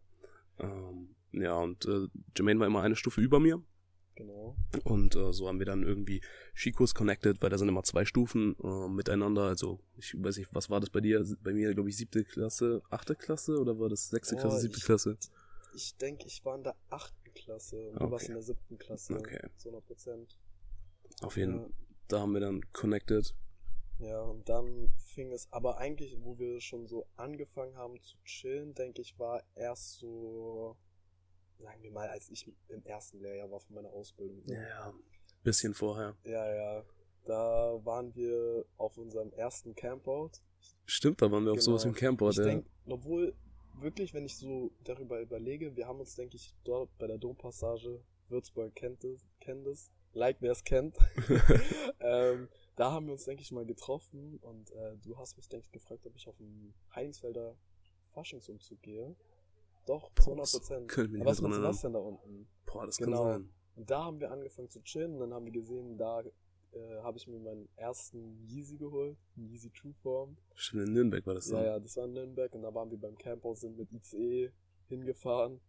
Ähm, 0.59 1.15
ja, 1.31 1.55
und 1.55 1.85
äh, 1.85 2.07
Jermaine 2.35 2.59
war 2.59 2.67
immer 2.67 2.81
eine 2.81 2.95
Stufe 2.95 3.21
über 3.21 3.39
mir. 3.39 3.61
Genau. 4.21 4.55
Und 4.83 5.15
äh, 5.15 5.33
so 5.33 5.47
haben 5.47 5.59
wir 5.59 5.65
dann 5.65 5.83
irgendwie 5.83 6.21
Skikurs 6.55 6.93
connected, 6.93 7.41
weil 7.41 7.49
da 7.49 7.57
sind 7.57 7.69
immer 7.69 7.83
zwei 7.83 8.05
Stufen 8.05 8.55
äh, 8.63 8.87
miteinander. 8.87 9.43
Also 9.43 9.79
ich 9.97 10.13
weiß 10.15 10.37
nicht, 10.37 10.53
was 10.53 10.69
war 10.69 10.79
das 10.79 10.89
bei 10.89 11.01
dir? 11.01 11.25
Bei 11.43 11.53
mir, 11.53 11.73
glaube 11.73 11.89
ich, 11.89 11.97
siebte 11.97 12.23
Klasse, 12.23 12.83
achte 12.89 13.15
Klasse 13.15 13.59
oder 13.59 13.79
war 13.79 13.89
das 13.89 14.09
sechste 14.09 14.35
Klasse, 14.35 14.59
siebte 14.59 14.77
ich, 14.77 14.85
Klasse? 14.85 15.17
Ich 15.73 15.95
denke, 15.97 16.27
ich 16.27 16.45
war 16.45 16.55
in 16.55 16.63
der 16.63 16.75
achten 16.89 17.33
Klasse 17.33 17.89
und 17.89 17.95
okay. 17.95 18.05
du 18.05 18.11
warst 18.11 18.27
in 18.27 18.33
der 18.33 18.43
siebten 18.43 18.77
Klasse. 18.77 19.17
Okay. 19.17 19.41
Zu 19.57 19.69
100 19.69 19.87
Prozent. 19.87 20.37
Auf 21.21 21.37
jeden 21.37 21.53
Fall. 21.53 21.69
Ja. 21.69 21.75
Da 22.07 22.19
haben 22.19 22.33
wir 22.33 22.41
dann 22.41 22.61
connected. 22.73 23.33
Ja, 23.99 24.21
und 24.21 24.49
dann 24.49 24.89
fing 24.97 25.31
es, 25.31 25.51
aber 25.51 25.77
eigentlich, 25.77 26.17
wo 26.21 26.37
wir 26.37 26.59
schon 26.59 26.87
so 26.87 27.07
angefangen 27.15 27.75
haben 27.75 28.01
zu 28.01 28.17
chillen, 28.23 28.73
denke 28.73 29.01
ich, 29.01 29.17
war 29.19 29.43
erst 29.55 29.99
so 29.99 30.75
sagen 31.61 31.81
wir 31.81 31.91
mal, 31.91 32.09
als 32.09 32.29
ich 32.29 32.51
im 32.67 32.83
ersten 32.85 33.19
Lehrjahr 33.21 33.49
war 33.51 33.59
von 33.59 33.75
meiner 33.75 33.89
Ausbildung. 33.89 34.43
Ja, 34.45 34.61
ja. 34.61 34.93
Bisschen 35.43 35.73
vorher. 35.73 36.15
Ja, 36.23 36.53
ja. 36.53 36.83
Da 37.25 37.79
waren 37.83 38.13
wir 38.15 38.65
auf 38.77 38.97
unserem 38.97 39.31
ersten 39.33 39.75
Campout. 39.75 40.31
Stimmt, 40.85 41.21
da 41.21 41.31
waren 41.31 41.43
wir 41.43 41.51
genau. 41.51 41.53
auf 41.53 41.61
sowas 41.61 41.85
im 41.85 41.93
Campout, 41.93 42.31
ich 42.31 42.37
ja. 42.37 42.43
Denk, 42.43 42.65
obwohl, 42.85 43.35
wirklich, 43.79 44.13
wenn 44.13 44.25
ich 44.25 44.37
so 44.37 44.71
darüber 44.83 45.19
überlege, 45.21 45.75
wir 45.75 45.87
haben 45.87 45.99
uns, 45.99 46.15
denke 46.15 46.35
ich, 46.35 46.53
dort 46.63 46.89
bei 46.97 47.07
der 47.07 47.17
Dompassage, 47.17 48.03
Würzburg 48.29 48.73
kennt 48.75 49.03
es, 49.03 49.25
kennt 49.39 49.67
es, 49.67 49.91
like 50.13 50.37
wer 50.39 50.51
es 50.51 50.63
kennt. 50.63 50.97
ähm, 51.99 52.49
da 52.75 52.91
haben 52.91 53.05
wir 53.05 53.13
uns, 53.13 53.25
denke 53.25 53.41
ich, 53.41 53.51
mal 53.51 53.65
getroffen 53.65 54.39
und 54.41 54.71
äh, 54.71 54.97
du 55.03 55.17
hast 55.17 55.37
mich, 55.37 55.47
denke 55.49 55.65
ich, 55.65 55.71
gefragt, 55.71 56.05
ob 56.05 56.15
ich 56.15 56.27
auf 56.27 56.37
dem 56.37 56.73
Heinsfelder 56.95 57.55
Faschingsumzug 58.11 58.81
gehe. 58.81 59.15
Doch, 59.85 60.11
zu 60.15 60.31
100 60.31 60.51
Prozent. 60.51 60.97
Was 61.25 61.41
meinst 61.41 61.57
du 61.57 61.61
das 61.61 61.81
denn 61.81 61.93
da 61.93 61.99
unten? 61.99 62.47
Boah, 62.65 62.85
das 62.85 62.97
genau. 62.97 63.23
kann 63.23 63.41
sein. 63.41 63.53
Und 63.75 63.89
da 63.89 64.03
haben 64.05 64.19
wir 64.19 64.31
angefangen 64.31 64.69
zu 64.69 64.81
chillen 64.83 65.13
und 65.13 65.19
dann 65.19 65.33
haben 65.33 65.45
wir 65.45 65.51
gesehen, 65.51 65.97
da 65.97 66.21
äh, 66.73 67.01
habe 67.01 67.17
ich 67.17 67.27
mir 67.27 67.39
meinen 67.39 67.67
ersten 67.75 68.45
Yeezy 68.47 68.77
geholt, 68.77 69.17
Yeezy 69.35 69.71
True 69.71 69.93
Form. 70.01 70.37
Stimmt, 70.55 70.87
in 70.87 70.93
Nürnberg 70.93 71.25
war 71.25 71.33
das 71.33 71.45
so. 71.45 71.55
Ja, 71.55 71.63
ja, 71.63 71.79
das 71.79 71.97
war 71.97 72.05
in 72.05 72.13
Nürnberg 72.13 72.53
und 72.53 72.61
da 72.61 72.73
waren 72.73 72.91
wir 72.91 72.99
beim 72.99 73.17
Camphaus, 73.17 73.61
sind 73.61 73.77
mit 73.77 73.91
ICE 73.91 74.51
hingefahren. 74.87 75.61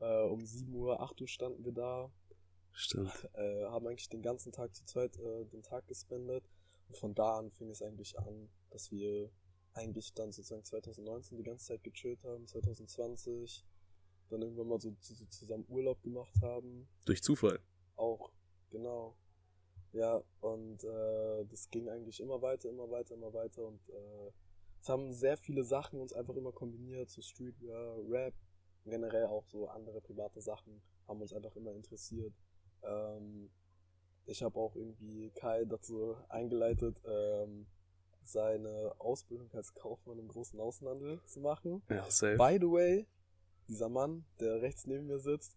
Äh, 0.00 0.22
um 0.24 0.44
7 0.44 0.74
Uhr, 0.74 1.00
8 1.00 1.20
Uhr 1.20 1.28
standen 1.28 1.64
wir 1.64 1.72
da. 1.72 2.12
Stimmt. 2.72 3.28
Äh, 3.34 3.64
haben 3.64 3.86
eigentlich 3.86 4.08
den 4.08 4.22
ganzen 4.22 4.52
Tag 4.52 4.74
zu 4.74 4.84
zweit 4.84 5.16
äh, 5.16 5.44
den 5.46 5.62
Tag 5.62 5.86
gespendet. 5.88 6.44
Und 6.88 6.96
von 6.96 7.14
da 7.14 7.38
an 7.38 7.50
fing 7.50 7.70
es 7.70 7.82
eigentlich 7.82 8.18
an, 8.18 8.48
dass 8.70 8.90
wir 8.92 9.30
eigentlich 9.74 10.12
dann 10.14 10.32
sozusagen 10.32 10.64
2019 10.64 11.38
die 11.38 11.44
ganze 11.44 11.66
Zeit 11.66 11.84
gechillt 11.84 12.22
haben, 12.24 12.46
2020 12.46 13.64
dann 14.30 14.42
irgendwann 14.42 14.68
mal 14.68 14.80
so, 14.80 14.94
so 15.00 15.24
zusammen 15.26 15.64
Urlaub 15.68 16.02
gemacht 16.02 16.34
haben. 16.42 16.88
Durch 17.04 17.22
Zufall. 17.22 17.60
Auch, 17.96 18.30
genau. 18.70 19.16
Ja, 19.92 20.22
und 20.40 20.84
äh, 20.84 21.44
das 21.46 21.70
ging 21.70 21.88
eigentlich 21.88 22.20
immer 22.20 22.42
weiter, 22.42 22.68
immer 22.68 22.90
weiter, 22.90 23.14
immer 23.14 23.32
weiter 23.32 23.66
und 23.66 23.80
äh, 23.88 24.30
es 24.80 24.88
haben 24.88 25.12
sehr 25.12 25.36
viele 25.36 25.64
Sachen 25.64 26.00
uns 26.00 26.12
einfach 26.12 26.36
immer 26.36 26.52
kombiniert, 26.52 27.10
so 27.10 27.22
Streetwear, 27.22 27.96
Rap, 28.08 28.34
generell 28.84 29.26
auch 29.26 29.46
so 29.46 29.68
andere 29.68 30.00
private 30.00 30.40
Sachen 30.40 30.80
haben 31.06 31.20
uns 31.20 31.32
einfach 31.32 31.56
immer 31.56 31.72
interessiert. 31.72 32.32
Ähm, 32.82 33.50
ich 34.26 34.42
habe 34.42 34.58
auch 34.58 34.76
irgendwie 34.76 35.30
Kai 35.30 35.64
dazu 35.64 36.16
eingeleitet, 36.28 37.00
ähm, 37.06 37.66
seine 38.32 38.92
Ausbildung 38.98 39.50
als 39.52 39.74
Kaufmann 39.74 40.18
im 40.18 40.28
großen 40.28 40.58
Außenhandel 40.60 41.20
zu 41.24 41.40
machen. 41.40 41.82
Ja, 41.88 42.04
safe. 42.10 42.36
By 42.36 42.58
the 42.60 42.70
way, 42.70 43.06
dieser 43.68 43.88
Mann, 43.88 44.24
der 44.40 44.62
rechts 44.62 44.86
neben 44.86 45.06
mir 45.06 45.18
sitzt, 45.18 45.56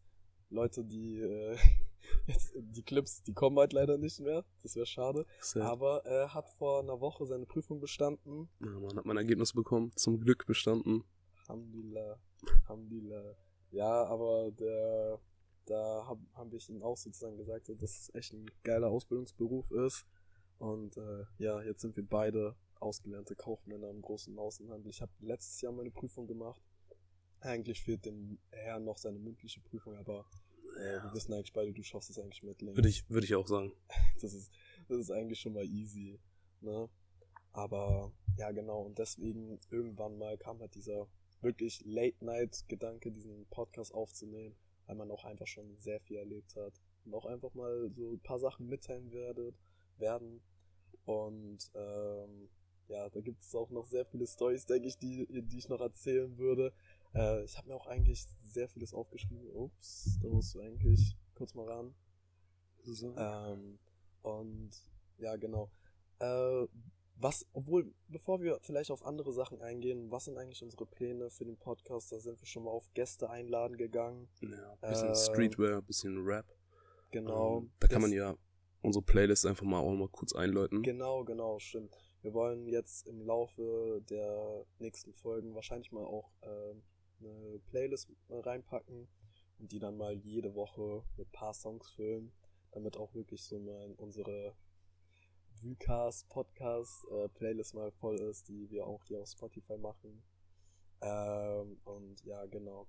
Leute, 0.50 0.84
die 0.84 1.20
äh, 1.20 1.58
jetzt 2.28 2.54
die 2.56 2.84
Clips, 2.84 3.24
die 3.24 3.34
kommen 3.34 3.58
halt 3.58 3.74
leider 3.74 3.98
nicht 3.98 4.20
mehr. 4.20 4.44
Das 4.64 4.76
wäre 4.76 4.86
schade. 4.86 5.26
Sad. 5.40 5.64
Aber 5.64 6.06
er 6.06 6.34
hat 6.34 6.50
vor 6.50 6.80
einer 6.80 7.00
Woche 7.00 7.26
seine 7.26 7.46
Prüfung 7.46 7.80
bestanden. 7.80 8.50
Ja, 8.60 8.80
man 8.80 8.98
hat 8.98 9.06
mein 9.06 9.18
Ergebnis 9.18 9.54
bekommen. 9.54 9.92
Zum 9.96 10.20
Glück 10.20 10.46
bestanden. 10.46 11.04
Alhamdulillah. 11.48 12.20
Alhamdulillah. 12.64 13.36
Ja, 13.72 14.06
aber 14.06 14.52
der, 14.52 15.20
da 15.66 16.06
habe 16.06 16.22
hab 16.34 16.54
ich 16.54 16.70
ihm 16.70 16.84
auch 16.84 16.98
sozusagen 16.98 17.38
gesagt, 17.38 17.70
dass 17.70 18.00
es 18.00 18.14
echt 18.14 18.34
ein 18.34 18.52
geiler 18.64 18.90
Ausbildungsberuf 18.90 19.72
ist. 19.72 20.06
Und 20.62 20.96
äh, 20.96 21.26
ja, 21.40 21.60
jetzt 21.64 21.82
sind 21.82 21.96
wir 21.96 22.06
beide 22.06 22.56
ausgelernte 22.80 23.36
Kaufmänner 23.36 23.90
im 23.90 24.04
großen 24.04 24.38
Außenhandel. 24.38 24.92
Ich 24.92 25.02
habe 25.02 25.12
letztes 25.20 25.60
Jahr 25.62 25.72
meine 25.72 25.90
Prüfung 25.90 26.28
gemacht. 26.28 26.62
Eigentlich 27.40 27.82
fehlt 27.82 28.06
dem 28.06 28.38
Herrn 28.52 28.84
noch 28.84 29.00
seine 29.00 29.18
mündliche 29.18 29.60
Prüfung, 29.62 29.96
aber 29.98 30.24
äh, 30.78 31.02
wir 31.02 31.12
wissen 31.16 31.34
eigentlich 31.34 31.54
beide, 31.54 31.74
du 31.74 31.82
schaffst 31.82 32.12
es 32.12 32.20
eigentlich 32.20 32.44
mit 32.44 32.62
links. 32.62 32.78
Würde 32.78 32.90
ich, 32.90 33.10
würde 33.10 33.26
ich 33.26 33.34
auch 33.34 33.48
sagen. 33.48 33.74
Das 34.22 34.36
ist, 34.36 34.52
das 34.88 35.00
ist 35.00 35.10
eigentlich 35.10 35.40
schon 35.40 35.54
mal 35.54 35.66
easy, 35.66 36.20
ne? 36.60 36.88
Aber 37.54 38.14
ja, 38.38 38.52
genau, 38.52 38.84
und 38.84 39.00
deswegen 39.00 39.60
irgendwann 39.72 40.20
mal 40.20 40.38
kam 40.38 40.60
halt 40.60 40.76
dieser 40.76 41.08
wirklich 41.42 41.82
Late-Night-Gedanke, 41.86 43.12
diesen 43.12 43.48
Podcast 43.48 43.96
aufzunehmen, 43.96 44.56
weil 44.86 44.96
man 44.96 45.10
auch 45.10 45.26
einfach 45.26 45.48
schon 45.48 45.76
sehr 45.80 46.00
viel 46.02 46.18
erlebt 46.18 46.56
hat 46.56 46.80
und 47.06 47.16
auch 47.16 47.26
einfach 47.26 47.52
mal 47.56 47.90
so 47.96 48.12
ein 48.12 48.20
paar 48.20 48.38
Sachen 48.38 48.68
mitteilen 48.68 49.12
werdet, 49.12 49.56
werden. 49.98 50.44
Und 51.12 51.72
ähm, 51.76 52.50
ja, 52.88 53.10
da 53.10 53.20
gibt 53.20 53.44
es 53.44 53.54
auch 53.54 53.70
noch 53.70 53.86
sehr 53.86 54.06
viele 54.06 54.26
Stories, 54.26 54.66
denke 54.66 54.88
ich, 54.88 54.98
die, 54.98 55.28
die 55.30 55.58
ich 55.58 55.68
noch 55.70 55.82
erzählen 55.82 56.38
würde. 56.38 56.74
Äh, 57.14 57.44
ich 57.44 57.58
habe 57.58 57.68
mir 57.68 57.76
auch 57.76 57.88
eigentlich 57.88 58.26
sehr 58.42 58.70
vieles 58.70 58.94
aufgeschrieben. 58.94 59.50
Ups, 59.54 60.20
da 60.22 60.30
musst 60.30 60.56
du 60.56 60.62
eigentlich 60.62 61.18
kurz 61.36 61.54
mal 61.54 61.68
ran. 61.68 61.94
So. 62.84 63.16
Ähm, 63.18 63.78
und 64.22 64.72
ja, 65.18 65.36
genau. 65.36 65.70
Äh, 66.20 66.68
was, 67.16 67.46
obwohl, 67.54 67.94
bevor 68.08 68.42
wir 68.42 68.60
vielleicht 68.62 68.90
auf 68.90 69.06
andere 69.06 69.32
Sachen 69.32 69.62
eingehen, 69.62 70.10
was 70.10 70.26
sind 70.26 70.38
eigentlich 70.38 70.64
unsere 70.64 70.86
Pläne 70.86 71.30
für 71.30 71.46
den 71.46 71.58
Podcast? 71.58 72.12
Da 72.12 72.20
sind 72.20 72.40
wir 72.42 72.48
schon 72.48 72.64
mal 72.64 72.72
auf 72.72 72.92
Gäste 72.94 73.30
einladen 73.30 73.78
gegangen. 73.78 74.28
Ja, 74.40 74.76
bisschen 74.82 75.10
Ähm, 75.10 75.16
Streetwear, 75.16 75.82
bisschen 75.82 76.26
Rap. 76.26 76.46
Genau. 77.12 77.60
Ähm, 77.60 77.72
da 77.80 77.88
kann 77.88 78.02
man 78.02 78.14
ja 78.14 78.36
unsere 78.82 79.04
Playlist 79.04 79.46
einfach 79.46 79.66
mal 79.66 79.80
auch 79.80 79.94
mal 79.94 80.10
kurz 80.10 80.34
einläuten. 80.34 80.82
Genau, 80.82 81.24
genau, 81.24 81.60
stimmt. 81.60 81.96
Wir 82.22 82.34
wollen 82.34 82.68
jetzt 82.68 83.08
im 83.08 83.22
Laufe 83.26 84.02
der 84.10 84.66
nächsten 84.80 85.14
Folgen 85.14 85.56
wahrscheinlich 85.56 85.92
mal 85.92 86.06
auch 86.06 86.32
ähm, 86.44 86.84
eine 87.20 87.60
Playlist 87.70 88.12
mal 88.28 88.42
reinpacken 88.42 89.08
und 89.60 89.72
die 89.72 89.80
dann 89.80 89.98
mal 89.98 90.14
jede 90.14 90.54
Woche 90.56 91.04
mit 91.18 91.28
ein 91.28 91.32
paar 91.32 91.54
Songs 91.54 91.90
füllen, 91.92 92.32
damit 92.72 92.98
auch 92.98 93.14
wirklich 93.14 93.44
so 93.44 93.60
mal 93.60 93.94
unsere 93.98 94.56
Vucast 95.62 96.28
Podcast 96.30 97.06
äh, 97.12 97.30
Playlist 97.30 97.76
mal 97.76 97.92
voll 97.92 98.20
ist, 98.20 98.48
die 98.50 98.70
wir 98.70 98.86
auch 98.86 99.04
hier 99.06 99.20
auf 99.20 99.30
Spotify 99.30 99.78
machen. 99.78 100.24
Ähm, 101.02 101.80
und 101.84 102.24
ja, 102.24 102.46
genau. 102.46 102.88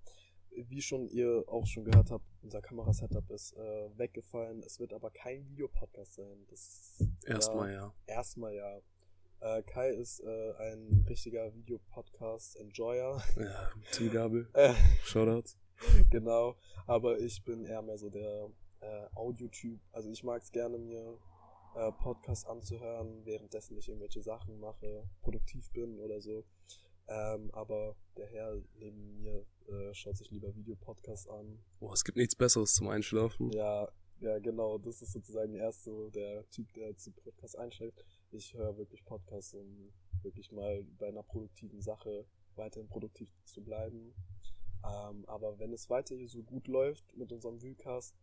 Wie 0.54 0.82
schon 0.82 1.08
ihr 1.08 1.44
auch 1.46 1.66
schon 1.66 1.84
gehört 1.84 2.10
habt, 2.10 2.24
unser 2.42 2.60
Kamerasetup 2.60 3.30
ist 3.30 3.56
äh, 3.56 3.98
weggefallen. 3.98 4.62
Es 4.62 4.78
wird 4.80 4.92
aber 4.92 5.10
kein 5.10 5.48
Videopodcast 5.48 6.14
sein. 6.14 6.46
Das 6.48 7.02
Erstmal 7.24 7.72
ja. 7.72 7.92
Erstmal 8.06 8.54
ja. 8.54 8.80
Äh, 9.40 9.62
Kai 9.62 9.90
ist 9.90 10.20
äh, 10.20 10.52
ein 10.58 11.04
richtiger 11.08 11.52
Videopodcast-Enjoyer. 11.54 13.22
Ja, 13.36 13.70
Tim 13.90 14.10
Gabel. 14.12 14.48
Äh, 14.52 14.74
Shoutouts. 15.04 15.58
genau. 16.10 16.56
Aber 16.86 17.18
ich 17.18 17.42
bin 17.44 17.64
eher 17.64 17.82
mehr 17.82 17.98
so 17.98 18.08
der 18.08 18.50
äh, 18.80 19.06
Audiotyp. 19.14 19.80
Also 19.92 20.10
ich 20.10 20.22
mag 20.22 20.42
es 20.42 20.52
gerne, 20.52 20.78
mir 20.78 21.18
äh, 21.74 21.90
Podcasts 21.92 22.46
anzuhören, 22.46 23.24
währenddessen 23.24 23.76
ich 23.78 23.88
irgendwelche 23.88 24.22
Sachen 24.22 24.60
mache, 24.60 25.08
produktiv 25.22 25.70
bin 25.72 25.98
oder 25.98 26.20
so. 26.20 26.44
Ähm, 27.08 27.50
aber 27.52 27.96
der 28.16 28.26
Herr 28.26 28.62
neben 28.74 29.22
mir 29.22 29.44
äh, 29.68 29.92
schaut 29.94 30.16
sich 30.16 30.30
lieber 30.30 30.54
Videopodcasts 30.54 31.28
an. 31.28 31.58
Boah, 31.80 31.92
es 31.92 32.04
gibt 32.04 32.16
nichts 32.16 32.34
Besseres 32.34 32.74
zum 32.74 32.88
Einschlafen. 32.88 33.50
Ja, 33.52 33.88
ja, 34.20 34.38
genau. 34.38 34.78
Das 34.78 35.02
ist 35.02 35.12
sozusagen 35.12 35.54
erst 35.54 35.84
so 35.84 36.08
der 36.10 36.48
Typ, 36.50 36.72
der 36.74 36.96
zu 36.96 37.10
Podcast 37.10 37.58
einschlägt. 37.58 38.04
Ich 38.30 38.54
höre 38.54 38.76
wirklich 38.76 39.04
Podcasts, 39.04 39.52
um 39.54 39.92
wirklich 40.22 40.52
mal 40.52 40.84
bei 40.98 41.08
einer 41.08 41.24
produktiven 41.24 41.80
Sache 41.80 42.24
weiterhin 42.54 42.88
produktiv 42.88 43.28
zu 43.44 43.62
bleiben. 43.62 44.14
Ähm, 44.84 45.24
aber 45.26 45.58
wenn 45.58 45.72
es 45.72 45.90
weiter 45.90 46.14
hier 46.14 46.28
so 46.28 46.42
gut 46.42 46.68
läuft 46.68 47.16
mit 47.16 47.32
unserem 47.32 47.60
Viewcast, 47.60 48.14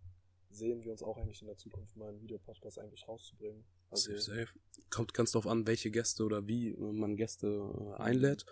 sehen 0.50 0.84
wir 0.84 0.92
uns 0.92 1.04
auch 1.04 1.18
eigentlich 1.18 1.42
in 1.42 1.48
der 1.48 1.58
Zukunft 1.58 1.96
mal 1.96 2.10
einen 2.10 2.22
Videopodcast 2.22 2.80
eigentlich 2.80 3.08
rauszubringen. 3.08 3.64
Also, 3.92 4.12
Safe, 4.12 4.22
safe. 4.22 4.48
Kommt 4.90 5.14
ganz 5.14 5.32
drauf 5.32 5.46
an, 5.46 5.68
welche 5.68 5.92
Gäste 5.92 6.24
oder 6.24 6.48
wie 6.48 6.76
man 6.78 7.16
Gäste 7.16 7.48
äh, 7.48 8.02
einlädt, 8.02 8.46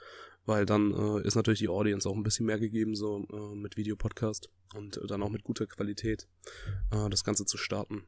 weil 0.46 0.66
dann 0.66 0.92
äh, 0.94 1.28
ist 1.28 1.36
natürlich 1.36 1.60
die 1.60 1.70
Audience 1.70 2.08
auch 2.08 2.16
ein 2.16 2.24
bisschen 2.24 2.46
mehr 2.46 2.60
gegeben, 2.60 2.96
so 2.96 3.26
äh, 3.32 3.56
mit 3.56 3.76
Videopodcast 3.76 4.50
und 4.76 4.98
äh, 4.98 5.08
dann 5.08 5.24
auch 5.24 5.30
mit 5.30 5.44
guter 5.44 5.66
Qualität 5.66 6.28
äh, 6.92 7.10
das 7.10 7.24
Ganze 7.24 7.46
zu 7.46 7.58
starten. 7.58 8.06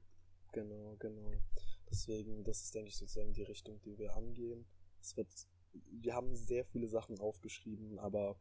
Genau, 0.52 0.96
genau. 1.00 1.32
Deswegen, 1.90 2.44
das 2.44 2.62
ist, 2.64 2.76
denke 2.76 2.90
ich, 2.90 2.98
sozusagen 2.98 3.34
die 3.34 3.44
Richtung, 3.44 3.82
die 3.82 3.98
wir 3.98 4.16
angehen. 4.16 4.66
Es 5.02 5.18
wird, 5.18 5.28
wir 5.74 6.14
haben 6.14 6.36
sehr 6.36 6.66
viele 6.66 6.88
Sachen 6.88 7.20
aufgeschrieben, 7.20 7.98
aber 7.98 8.40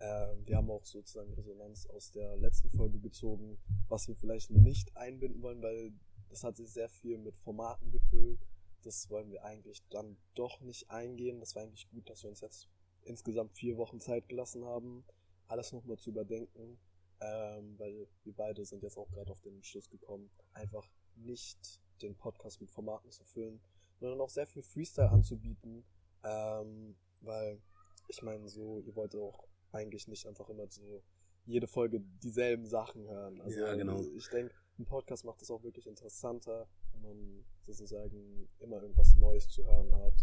äh, 0.00 0.34
wir 0.44 0.56
haben 0.56 0.70
auch 0.70 0.84
sozusagen 0.84 1.32
Resonanz 1.34 1.86
aus 1.86 2.10
der 2.10 2.36
letzten 2.36 2.70
Folge 2.70 2.98
gezogen, 2.98 3.58
was 3.88 4.08
wir 4.08 4.16
vielleicht 4.16 4.50
nicht 4.50 4.96
einbinden 4.96 5.42
wollen, 5.42 5.62
weil 5.62 5.92
das 6.30 6.44
hat 6.44 6.56
sich 6.56 6.70
sehr 6.70 6.88
viel 6.88 7.18
mit 7.18 7.36
Formaten 7.36 7.90
gefüllt. 7.90 8.40
Das 8.82 9.10
wollen 9.10 9.30
wir 9.30 9.44
eigentlich 9.44 9.82
dann 9.90 10.16
doch 10.34 10.60
nicht 10.60 10.90
eingehen. 10.90 11.40
Das 11.40 11.54
war 11.54 11.62
eigentlich 11.62 11.90
gut, 11.90 12.08
dass 12.08 12.22
wir 12.22 12.30
uns 12.30 12.40
jetzt 12.40 12.68
insgesamt 13.02 13.52
vier 13.52 13.76
Wochen 13.76 14.00
Zeit 14.00 14.28
gelassen 14.28 14.64
haben, 14.64 15.04
alles 15.48 15.72
nochmal 15.72 15.98
zu 15.98 16.10
überdenken, 16.10 16.78
ähm, 17.20 17.78
weil 17.78 18.08
wir 18.24 18.34
beide 18.34 18.64
sind 18.64 18.82
jetzt 18.82 18.96
auch 18.96 19.10
gerade 19.10 19.30
auf 19.30 19.40
den 19.40 19.62
Schluss 19.62 19.90
gekommen, 19.90 20.30
einfach 20.52 20.88
nicht 21.16 21.80
den 22.02 22.16
Podcast 22.16 22.60
mit 22.60 22.70
Formaten 22.70 23.10
zu 23.10 23.24
füllen, 23.24 23.60
sondern 23.98 24.20
auch 24.20 24.30
sehr 24.30 24.46
viel 24.46 24.62
Freestyle 24.62 25.10
anzubieten, 25.10 25.84
ähm, 26.24 26.96
weil 27.20 27.60
ich 28.08 28.22
meine, 28.22 28.48
so, 28.48 28.80
ihr 28.80 28.94
wollt 28.96 29.14
auch 29.14 29.46
eigentlich 29.72 30.08
nicht 30.08 30.26
einfach 30.26 30.48
immer 30.48 30.66
so 30.68 31.02
jede 31.44 31.66
Folge 31.66 32.00
dieselben 32.22 32.66
Sachen 32.66 33.08
hören. 33.08 33.40
Also 33.40 33.60
Ja, 33.60 33.74
genau. 33.74 34.00
ich 34.16 34.28
denke, 34.28 34.54
ein 34.80 34.86
Podcast 34.86 35.24
macht 35.24 35.42
es 35.42 35.50
auch 35.50 35.62
wirklich 35.62 35.86
interessanter, 35.86 36.66
wenn 36.92 37.02
man 37.02 37.44
sozusagen 37.66 38.48
immer 38.58 38.80
irgendwas 38.82 39.14
Neues 39.16 39.48
zu 39.48 39.64
hören 39.64 39.94
hat. 39.94 40.14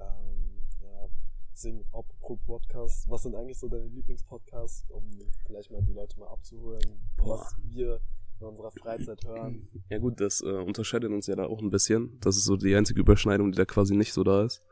Ähm, 0.00 0.62
ja, 0.80 1.08
deswegen, 1.52 1.84
apropos 1.92 2.38
Podcast, 2.44 3.08
was 3.08 3.22
sind 3.22 3.34
eigentlich 3.34 3.58
so 3.58 3.68
deine 3.68 3.86
Lieblingspodcasts, 3.86 4.90
um 4.90 5.02
vielleicht 5.46 5.70
mal 5.70 5.82
die 5.82 5.94
Leute 5.94 6.18
mal 6.20 6.28
abzuholen, 6.28 7.00
Boah. 7.16 7.40
was 7.40 7.56
wir 7.64 8.00
in 8.40 8.46
unserer 8.46 8.70
Freizeit 8.70 9.24
hören? 9.24 9.68
Ja 9.88 9.98
gut, 9.98 10.20
das 10.20 10.42
äh, 10.42 10.50
unterscheidet 10.50 11.10
uns 11.10 11.26
ja 11.26 11.34
da 11.34 11.46
auch 11.46 11.62
ein 11.62 11.70
bisschen. 11.70 12.18
Das 12.20 12.36
ist 12.36 12.44
so 12.44 12.56
die 12.56 12.74
einzige 12.74 13.00
Überschneidung, 13.00 13.50
die 13.50 13.56
da 13.56 13.64
quasi 13.64 13.96
nicht 13.96 14.12
so 14.12 14.24
da 14.24 14.44
ist. 14.44 14.62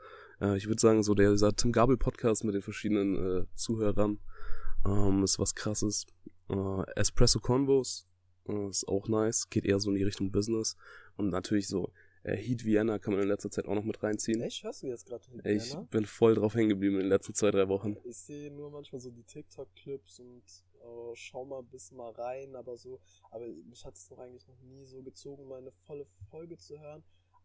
Äh, 0.40 0.56
ich 0.58 0.66
würde 0.66 0.80
sagen, 0.80 1.02
so 1.02 1.14
der, 1.14 1.30
dieser 1.30 1.54
Tim 1.54 1.72
Gabel 1.72 1.96
Podcast 1.96 2.44
mit 2.44 2.54
den 2.54 2.62
verschiedenen 2.62 3.14
äh, 3.16 3.46
Zuhörern 3.54 4.18
ähm, 4.84 5.22
ist 5.24 5.38
was 5.38 5.54
krasses. 5.54 6.06
Äh, 6.50 6.82
Espresso 6.96 7.40
Convos 7.40 8.09
äh, 8.50 8.68
ist 8.68 8.88
auch 8.88 9.08
nice, 9.08 9.48
geht 9.50 9.64
eher 9.64 9.78
so 9.80 9.90
in 9.90 9.96
die 9.96 10.04
Richtung 10.04 10.30
Business. 10.30 10.76
Und 11.16 11.30
natürlich 11.30 11.68
so 11.68 11.92
äh, 12.22 12.36
Heat 12.36 12.64
Vienna 12.64 12.98
kann 12.98 13.14
man 13.14 13.22
in 13.22 13.28
letzter 13.28 13.50
Zeit 13.50 13.66
auch 13.66 13.74
noch 13.74 13.84
mit 13.84 14.02
reinziehen. 14.02 14.40
Echt, 14.42 14.62
hörst 14.62 14.82
du 14.82 14.86
jetzt 14.88 15.06
gerade 15.06 15.24
Ich 15.44 15.68
Indiana? 15.70 15.86
bin 15.90 16.04
voll 16.06 16.34
drauf 16.34 16.54
hängen 16.54 16.68
geblieben 16.70 16.96
in 16.96 17.02
den 17.02 17.08
letzten 17.08 17.34
zwei, 17.34 17.50
drei 17.50 17.68
Wochen. 17.68 17.96
Ich 18.04 18.16
sehe 18.16 18.50
nur 18.50 18.70
manchmal 18.70 19.00
so 19.00 19.10
die 19.10 19.22
TikTok-Clips 19.22 20.20
und 20.20 20.42
äh, 20.82 21.14
schau 21.14 21.44
mal 21.44 21.62
bis 21.62 21.92
mal 21.92 22.10
rein, 22.12 22.54
aber 22.56 22.76
so, 22.76 23.00
aber 23.30 23.46
mich 23.46 23.84
hat 23.84 23.94
es 23.94 24.10
noch 24.10 24.18
eigentlich 24.18 24.46
noch 24.46 24.60
nie 24.62 24.84
so 24.86 25.02
gezogen, 25.02 25.46
mal 25.48 25.58
eine 25.58 25.72
volle 25.72 26.04
Folge 26.30 26.56
zu 26.58 26.78
hören. 26.78 27.02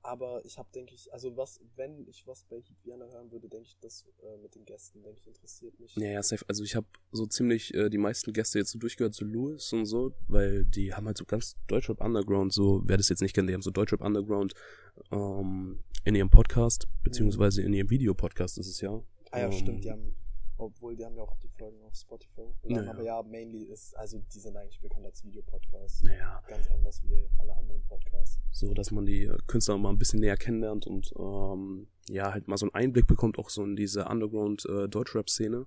Aber 0.07 0.45
ich 0.45 0.59
habe, 0.59 0.69
denke 0.75 0.93
ich, 0.93 1.11
also 1.11 1.35
was, 1.35 1.59
wenn 1.75 2.07
ich 2.07 2.27
was 2.27 2.43
bei 2.43 2.57
Heat 2.57 2.77
Vienna 2.83 3.07
hören 3.07 3.31
würde, 3.31 3.49
denke 3.49 3.67
ich, 3.67 3.77
das 3.81 4.05
äh, 4.21 4.37
mit 4.37 4.53
den 4.53 4.63
Gästen, 4.63 5.01
denke 5.01 5.19
ich, 5.19 5.27
interessiert 5.27 5.79
mich. 5.79 5.95
Ja, 5.95 6.09
ja, 6.11 6.21
safe. 6.21 6.45
Also 6.47 6.63
ich 6.63 6.75
habe 6.75 6.85
so 7.11 7.25
ziemlich 7.25 7.73
äh, 7.73 7.89
die 7.89 7.97
meisten 7.97 8.31
Gäste 8.31 8.59
jetzt 8.59 8.69
so 8.69 8.77
durchgehört, 8.77 9.15
so 9.15 9.25
Louis 9.25 9.73
und 9.73 9.87
so, 9.87 10.13
weil 10.27 10.63
die 10.63 10.93
haben 10.93 11.07
halt 11.07 11.17
so 11.17 11.25
ganz 11.25 11.55
Deutschrap 11.65 12.01
Underground, 12.01 12.53
so, 12.53 12.83
wer 12.85 12.97
das 12.97 13.09
jetzt 13.09 13.21
nicht 13.21 13.33
kennt, 13.33 13.49
die 13.49 13.55
haben 13.55 13.63
so 13.63 13.71
Deutschrap 13.71 14.01
Underground 14.01 14.53
ähm, 15.11 15.79
in 16.03 16.13
ihrem 16.13 16.29
Podcast, 16.29 16.87
beziehungsweise 17.03 17.63
in 17.63 17.73
ihrem 17.73 17.89
Videopodcast 17.89 18.59
ist 18.59 18.67
es 18.67 18.81
ja. 18.81 19.01
Ah 19.31 19.39
ja, 19.39 19.45
Ähm, 19.47 19.53
stimmt, 19.53 19.83
die 19.85 19.89
haben, 19.89 20.15
obwohl 20.57 20.95
die 20.95 21.05
haben 21.05 21.15
ja 21.15 21.23
auch 21.23 21.35
die 21.37 21.49
Folgen 21.49 21.81
auf 21.83 21.95
Spotify 21.95 22.41
hochgeladen, 22.41 22.75
Ja, 22.75 22.83
ja. 22.83 22.91
aber 22.91 23.03
ja, 23.03 23.23
mainly 23.23 23.63
ist, 23.63 23.95
also 23.97 24.19
die 24.33 24.39
sind 24.39 24.55
eigentlich 24.55 24.79
bekannt 24.81 25.05
als 25.05 25.23
Videopodcast. 25.23 26.03
Naja, 26.03 26.43
Ganz 26.47 26.67
anders 26.69 27.03
wie 27.03 27.27
alle 27.39 27.55
anderen 27.55 27.83
Podcasts. 27.83 28.39
so, 28.51 28.73
dass 28.73 28.91
man 28.91 29.05
die 29.05 29.23
äh, 29.25 29.37
Künstler 29.47 29.77
mal 29.77 29.89
ein 29.89 29.97
bisschen 29.97 30.19
näher 30.19 30.37
kennenlernt 30.37 30.87
und 30.87 31.13
ähm, 31.17 31.87
ja, 32.09 32.31
halt 32.33 32.47
mal 32.47 32.57
so 32.57 32.65
einen 32.65 32.73
Einblick 32.75 33.07
bekommt, 33.07 33.37
auch 33.37 33.49
so 33.49 33.63
in 33.63 33.75
diese 33.75 34.05
Underground 34.05 34.65
äh, 34.65 34.87
Deutschrap-Szene. 34.87 35.65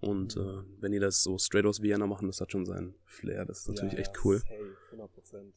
Und 0.00 0.36
Mhm. 0.36 0.42
äh, 0.42 0.62
wenn 0.82 0.92
die 0.92 1.00
das 1.00 1.22
so 1.24 1.38
straight 1.38 1.66
aus 1.66 1.82
Vienna 1.82 2.06
machen, 2.06 2.28
das 2.28 2.40
hat 2.40 2.52
schon 2.52 2.64
seinen 2.64 2.94
Flair. 3.04 3.44
Das 3.44 3.60
ist 3.60 3.68
natürlich 3.68 3.94
ja, 3.94 3.98
echt 4.00 4.24
cool. 4.24 4.38
Safe, 4.38 4.76
100 4.92 5.12
Prozent. 5.12 5.54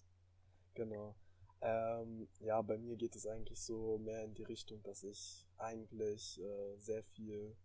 Genau. 0.74 1.16
Ähm, 1.62 2.28
ja, 2.40 2.60
bei 2.64 2.80
mir 2.80 2.96
geht 2.96 3.16
es 3.16 3.28
eigentlich 3.28 3.62
so 3.62 4.00
mehr 4.00 4.24
in 4.24 4.34
die 4.34 4.42
Richtung, 4.42 4.82
dass 4.82 5.04
ich 5.04 5.46
eigentlich 5.60 6.40
äh, 6.42 6.76
sehr 6.78 7.04
viel 7.04 7.56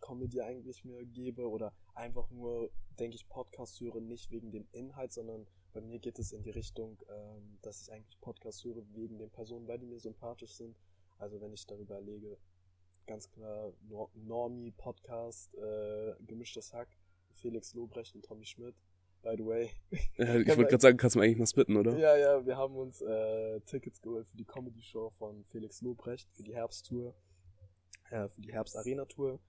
Comedy 0.00 0.40
eigentlich 0.40 0.84
mir 0.84 1.04
gebe 1.04 1.48
oder 1.48 1.72
einfach 1.94 2.30
nur, 2.30 2.70
denke 2.98 3.16
ich, 3.16 3.28
Podcast 3.28 3.80
höre, 3.80 4.00
nicht 4.00 4.30
wegen 4.30 4.50
dem 4.50 4.66
Inhalt, 4.72 5.12
sondern 5.12 5.46
bei 5.72 5.80
mir 5.80 5.98
geht 5.98 6.18
es 6.18 6.32
in 6.32 6.42
die 6.42 6.50
Richtung, 6.50 6.98
ähm, 7.08 7.58
dass 7.62 7.82
ich 7.82 7.92
eigentlich 7.92 8.20
Podcast 8.20 8.64
höre 8.64 8.82
wegen 8.94 9.18
den 9.18 9.30
Personen, 9.30 9.68
weil 9.68 9.78
die 9.78 9.86
mir 9.86 10.00
sympathisch 10.00 10.54
sind. 10.54 10.76
Also 11.18 11.40
wenn 11.40 11.52
ich 11.52 11.66
darüber 11.66 12.00
lege, 12.00 12.38
ganz 13.06 13.30
klar 13.30 13.72
Nor 13.88 14.10
Normie 14.14 14.72
Podcast, 14.72 15.54
äh, 15.56 16.14
gemischtes 16.26 16.72
Hack, 16.72 16.88
Felix 17.32 17.74
Lobrecht 17.74 18.14
und 18.14 18.24
Tommy 18.24 18.44
Schmidt. 18.44 18.74
By 19.22 19.34
the 19.36 19.44
way, 19.44 19.70
Äh, 20.18 20.42
ich 20.42 20.48
wollte 20.56 20.66
gerade 20.66 20.80
sagen, 20.80 20.96
kannst 20.96 21.16
du 21.16 21.18
mir 21.18 21.24
eigentlich 21.24 21.38
mal 21.38 21.46
spitten, 21.46 21.76
oder? 21.76 21.98
ja, 21.98 22.16
ja, 22.16 22.46
wir 22.46 22.56
haben 22.56 22.76
uns 22.76 23.00
äh, 23.02 23.60
Tickets 23.62 24.00
geholt 24.00 24.28
für 24.28 24.36
die 24.36 24.44
Comedy-Show 24.44 25.10
von 25.10 25.44
Felix 25.44 25.80
Lobrecht, 25.80 26.30
für 26.34 26.44
die 26.44 26.54
Herbsttour, 26.54 27.14
äh, 28.10 28.28
für 28.28 28.40
die 28.40 28.52
Herbst-Arena-Tour. 28.52 29.40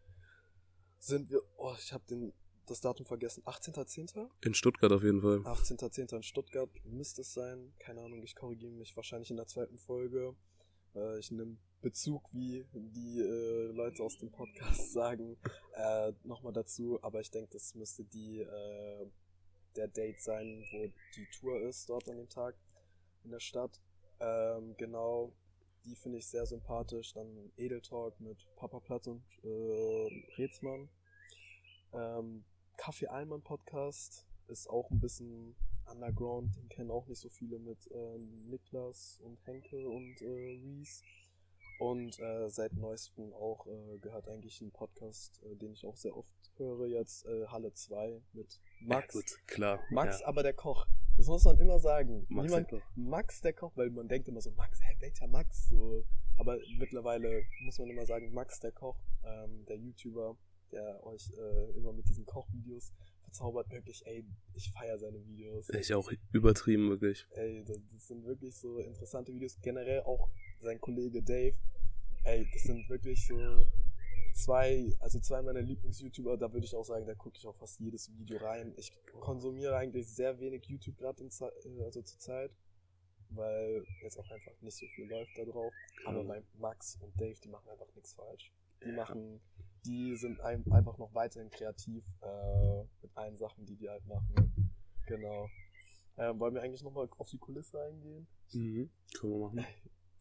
Sind 0.99 1.29
wir, 1.29 1.41
oh, 1.57 1.73
ich 1.77 1.93
habe 1.93 2.03
den 2.09 2.33
das 2.69 2.81
Datum 2.81 3.05
vergessen, 3.05 3.41
18.10.? 3.45 4.29
In 4.41 4.53
Stuttgart 4.53 4.91
auf 4.91 5.01
jeden 5.01 5.21
Fall. 5.21 5.39
18.10. 5.39 6.15
in 6.15 6.23
Stuttgart 6.23 6.69
müsste 6.85 7.21
es 7.21 7.33
sein. 7.33 7.73
Keine 7.79 8.01
Ahnung, 8.01 8.21
ich 8.21 8.35
korrigiere 8.35 8.71
mich 8.71 8.95
wahrscheinlich 8.95 9.31
in 9.31 9.37
der 9.37 9.47
zweiten 9.47 9.77
Folge. 9.77 10.35
Äh, 10.95 11.19
ich 11.19 11.31
nehme 11.31 11.57
Bezug, 11.81 12.31
wie 12.33 12.65
die 12.73 13.19
äh, 13.19 13.71
Leute 13.71 14.03
aus 14.03 14.17
dem 14.17 14.31
Podcast 14.31 14.91
sagen, 14.93 15.37
äh, 15.73 16.13
nochmal 16.23 16.53
dazu. 16.53 16.99
Aber 17.01 17.21
ich 17.21 17.31
denke, 17.31 17.51
das 17.53 17.73
müsste 17.73 18.03
die, 18.03 18.41
äh, 18.41 19.09
der 19.75 19.87
Date 19.87 20.21
sein, 20.21 20.63
wo 20.71 20.87
die 21.15 21.27
Tour 21.39 21.61
ist, 21.61 21.89
dort 21.89 22.07
an 22.09 22.17
dem 22.17 22.29
Tag 22.29 22.55
in 23.23 23.31
der 23.31 23.39
Stadt. 23.39 23.79
Ähm, 24.19 24.75
genau, 24.77 25.33
die 25.85 25.95
finde 25.95 26.17
ich 26.17 26.27
sehr 26.27 26.45
sympathisch. 26.45 27.13
Dann 27.13 27.51
Edel 27.57 27.81
Talk 27.81 28.19
mit 28.19 28.47
Papa 28.55 28.79
Platt 28.79 29.07
und 29.07 29.23
äh, 29.43 30.23
Rezmann. 30.37 30.89
Ähm, 31.93 32.43
Kaffee 32.77 33.07
Allmann 33.07 33.41
Podcast 33.41 34.25
ist 34.47 34.69
auch 34.69 34.89
ein 34.89 34.99
bisschen 34.99 35.55
underground, 35.91 36.55
den 36.55 36.69
kennen 36.69 36.91
auch 36.91 37.07
nicht 37.07 37.19
so 37.19 37.29
viele 37.29 37.59
mit 37.59 37.87
äh, 37.91 38.17
Niklas 38.49 39.19
und 39.23 39.37
Henke 39.45 39.87
und 39.89 40.21
äh, 40.21 40.27
Reese. 40.27 41.03
Und 41.79 42.19
äh, 42.19 42.49
seit 42.49 42.73
neuestem 42.73 43.33
auch 43.33 43.65
äh, 43.65 43.97
gehört 43.99 44.27
eigentlich 44.27 44.59
ein 44.61 44.71
Podcast, 44.71 45.41
äh, 45.43 45.55
den 45.55 45.71
ich 45.71 45.85
auch 45.85 45.95
sehr 45.95 46.15
oft 46.15 46.33
höre, 46.57 46.87
jetzt 46.87 47.25
äh, 47.25 47.47
Halle 47.47 47.73
2 47.73 48.21
mit 48.33 48.59
Max. 48.81 49.13
Ja, 49.13 49.21
gut, 49.21 49.47
klar. 49.47 49.79
Max, 49.89 50.19
ja. 50.19 50.27
aber 50.27 50.43
der 50.43 50.53
Koch. 50.53 50.85
Das 51.17 51.27
muss 51.27 51.45
man 51.45 51.57
immer 51.57 51.79
sagen. 51.79 52.25
Max 52.27 52.49
Niemand, 52.49 52.71
der 52.71 52.79
Koch. 52.79 52.87
Max 52.95 53.41
der 53.41 53.53
Koch, 53.53 53.71
weil 53.75 53.89
man 53.91 54.09
denkt 54.09 54.27
immer 54.27 54.41
so, 54.41 54.51
Max, 54.51 54.81
hä, 54.81 54.95
welcher 54.99 55.27
Max? 55.27 55.69
So. 55.69 56.03
Aber 56.37 56.57
mittlerweile 56.77 57.43
muss 57.61 57.79
man 57.79 57.89
immer 57.89 58.05
sagen, 58.05 58.33
Max 58.33 58.59
der 58.59 58.73
Koch, 58.73 58.97
ähm, 59.23 59.65
der 59.65 59.77
YouTuber, 59.77 60.37
der 60.71 61.05
euch 61.05 61.31
äh, 61.37 61.77
immer 61.77 61.93
mit 61.93 62.07
diesen 62.09 62.25
Kochvideos 62.25 62.91
verzaubert, 63.21 63.71
wirklich, 63.71 64.05
ey, 64.05 64.25
ich 64.53 64.71
feiere 64.71 64.97
seine 64.97 65.25
Videos. 65.25 65.69
Ich 65.69 65.93
auch 65.93 66.11
übertrieben, 66.33 66.89
wirklich. 66.89 67.25
Ey, 67.31 67.63
das, 67.65 67.77
das 67.91 68.07
sind 68.07 68.25
wirklich 68.25 68.55
so 68.55 68.79
interessante 68.79 69.33
Videos. 69.33 69.59
Generell 69.61 70.01
auch 70.01 70.29
sein 70.61 70.79
Kollege 70.79 71.21
Dave. 71.21 71.55
Ey, 72.23 72.47
das 72.53 72.63
sind 72.63 72.89
wirklich 72.89 73.25
so 73.25 73.65
zwei, 74.33 74.95
also 74.99 75.19
zwei 75.19 75.41
meiner 75.41 75.61
Lieblings-YouTuber. 75.61 76.37
Da 76.37 76.51
würde 76.51 76.65
ich 76.65 76.75
auch 76.75 76.83
sagen, 76.83 77.05
da 77.05 77.15
gucke 77.15 77.37
ich 77.37 77.47
auch 77.47 77.55
fast 77.55 77.79
jedes 77.79 78.11
Video 78.17 78.37
rein. 78.37 78.73
Ich 78.77 78.91
konsumiere 79.19 79.75
eigentlich 79.75 80.07
sehr 80.07 80.39
wenig 80.39 80.65
YouTube 80.65 80.97
gerade 80.97 81.23
äh, 81.23 81.83
also 81.83 82.01
zur 82.01 82.19
Zeit, 82.19 82.51
weil 83.29 83.83
jetzt 84.01 84.17
auch 84.17 84.29
einfach 84.31 84.53
nicht 84.61 84.77
so 84.77 84.85
viel 84.95 85.07
läuft 85.07 85.37
da 85.37 85.45
drauf. 85.45 85.73
Aber 86.05 86.23
bei 86.23 86.43
Max 86.57 86.97
und 87.01 87.19
Dave, 87.19 87.39
die 87.43 87.49
machen 87.49 87.69
einfach 87.69 87.93
nichts 87.95 88.13
falsch. 88.13 88.51
Die 88.85 88.91
machen, 88.91 89.41
die 89.85 90.15
sind 90.15 90.39
ein, 90.41 90.69
einfach 90.71 90.97
noch 90.97 91.13
weiterhin 91.13 91.49
kreativ 91.49 92.05
äh, 92.21 92.83
mit 93.01 93.15
allen 93.15 93.37
Sachen, 93.37 93.65
die 93.65 93.75
die 93.75 93.89
halt 93.89 94.05
machen. 94.07 94.73
Genau. 95.05 95.49
Ähm, 96.17 96.39
wollen 96.39 96.53
wir 96.53 96.61
eigentlich 96.61 96.83
nochmal 96.83 97.09
auf 97.17 97.29
die 97.29 97.37
Kulisse 97.37 97.81
eingehen? 97.81 98.27
Mhm. 98.53 98.89
Können 99.17 99.33
wir 99.33 99.39
machen. 99.39 99.65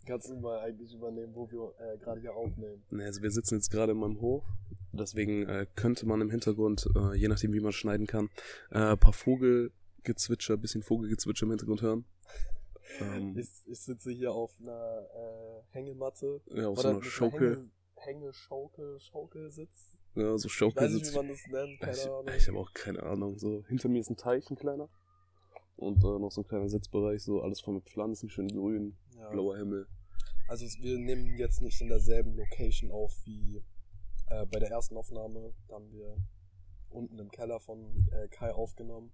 Kannst 0.06 0.30
du 0.30 0.37
mal 0.37 0.61
eigentlich 0.61 0.94
übernehmen, 0.94 1.34
wo 1.34 1.50
wir 1.50 1.74
äh, 1.80 1.98
gerade 1.98 2.20
hier 2.20 2.34
aufnehmen? 2.34 2.82
Ne, 2.90 3.04
also 3.04 3.20
wir 3.22 3.30
sitzen 3.30 3.56
jetzt 3.56 3.70
gerade 3.70 3.92
in 3.92 3.98
meinem 3.98 4.20
Hof. 4.20 4.42
Deswegen 4.92 5.46
äh, 5.46 5.66
könnte 5.74 6.06
man 6.06 6.20
im 6.22 6.30
Hintergrund, 6.30 6.88
äh, 6.96 7.14
je 7.14 7.28
nachdem 7.28 7.52
wie 7.52 7.61
man 7.61 7.72
schneiden 7.72 8.06
kann, 8.06 8.30
äh, 8.70 8.78
ein 8.92 8.98
paar 8.98 9.12
Vogelgezwitscher, 9.12 10.56
bisschen 10.56 10.82
Vogelgezwitscher 10.82 11.44
im 11.44 11.50
Hintergrund 11.50 11.82
hören. 11.82 12.04
Ähm, 13.00 13.37
Ich, 13.37 13.50
ich 13.66 13.80
sitze 13.80 14.11
hier 14.11 14.32
auf 14.32 14.50
einer 14.62 15.06
äh, 15.14 15.62
Hängematte. 15.72 16.40
ja, 16.46 16.68
auf 16.68 16.78
Oder 16.78 16.82
so 16.82 16.88
einer 16.88 17.02
Schaukel. 17.02 17.50
Hänge, 17.56 17.70
Hänge, 17.96 18.32
Schaukel, 18.32 18.98
Schaukelsitz. 18.98 19.98
Ja, 20.14 20.38
so 20.38 20.46
Ich 20.46 20.52
Schaukel 20.54 20.82
weiß 20.84 20.92
nicht, 20.92 21.00
wie 21.02 21.04
sitzt. 21.04 21.16
man 21.16 21.28
das 21.28 21.46
nennt, 21.48 21.80
keine 21.80 21.92
Ich, 21.98 22.06
Ahnung. 22.06 22.28
ich 22.34 22.48
habe 22.48 22.58
auch 22.58 22.72
keine 22.72 23.02
Ahnung. 23.02 23.38
So 23.38 23.62
hinter 23.68 23.90
mir 23.90 24.00
ist 24.00 24.08
ein 24.08 24.16
Teich, 24.16 24.50
ein 24.50 24.56
kleiner. 24.56 24.88
Und 25.79 26.03
äh, 26.03 26.19
noch 26.19 26.33
so 26.33 26.41
ein 26.43 26.47
kleiner 26.49 26.69
Sitzbereich, 26.69 27.23
so 27.23 27.41
alles 27.41 27.61
voll 27.61 27.75
mit 27.75 27.85
Pflanzen, 27.88 28.29
schön 28.29 28.49
grün, 28.49 28.97
Ja. 29.17 29.31
blauer 29.31 29.57
Himmel. 29.57 29.87
Also 30.49 30.67
wir 30.83 30.99
nehmen 30.99 31.37
jetzt 31.37 31.61
nicht 31.62 31.81
in 31.81 31.88
derselben 31.88 32.35
Location 32.35 32.91
auf 32.91 33.14
wie 33.25 33.62
äh, 34.29 34.45
bei 34.47 34.59
der 34.59 34.71
ersten 34.71 34.97
Aufnahme. 34.97 35.55
Da 35.69 35.75
haben 35.77 35.91
wir 35.93 36.17
unten 36.91 37.19
im 37.19 37.31
Keller 37.31 37.61
von 37.61 38.07
äh, 38.12 38.27
Kai 38.29 38.53
aufgenommen, 38.53 39.12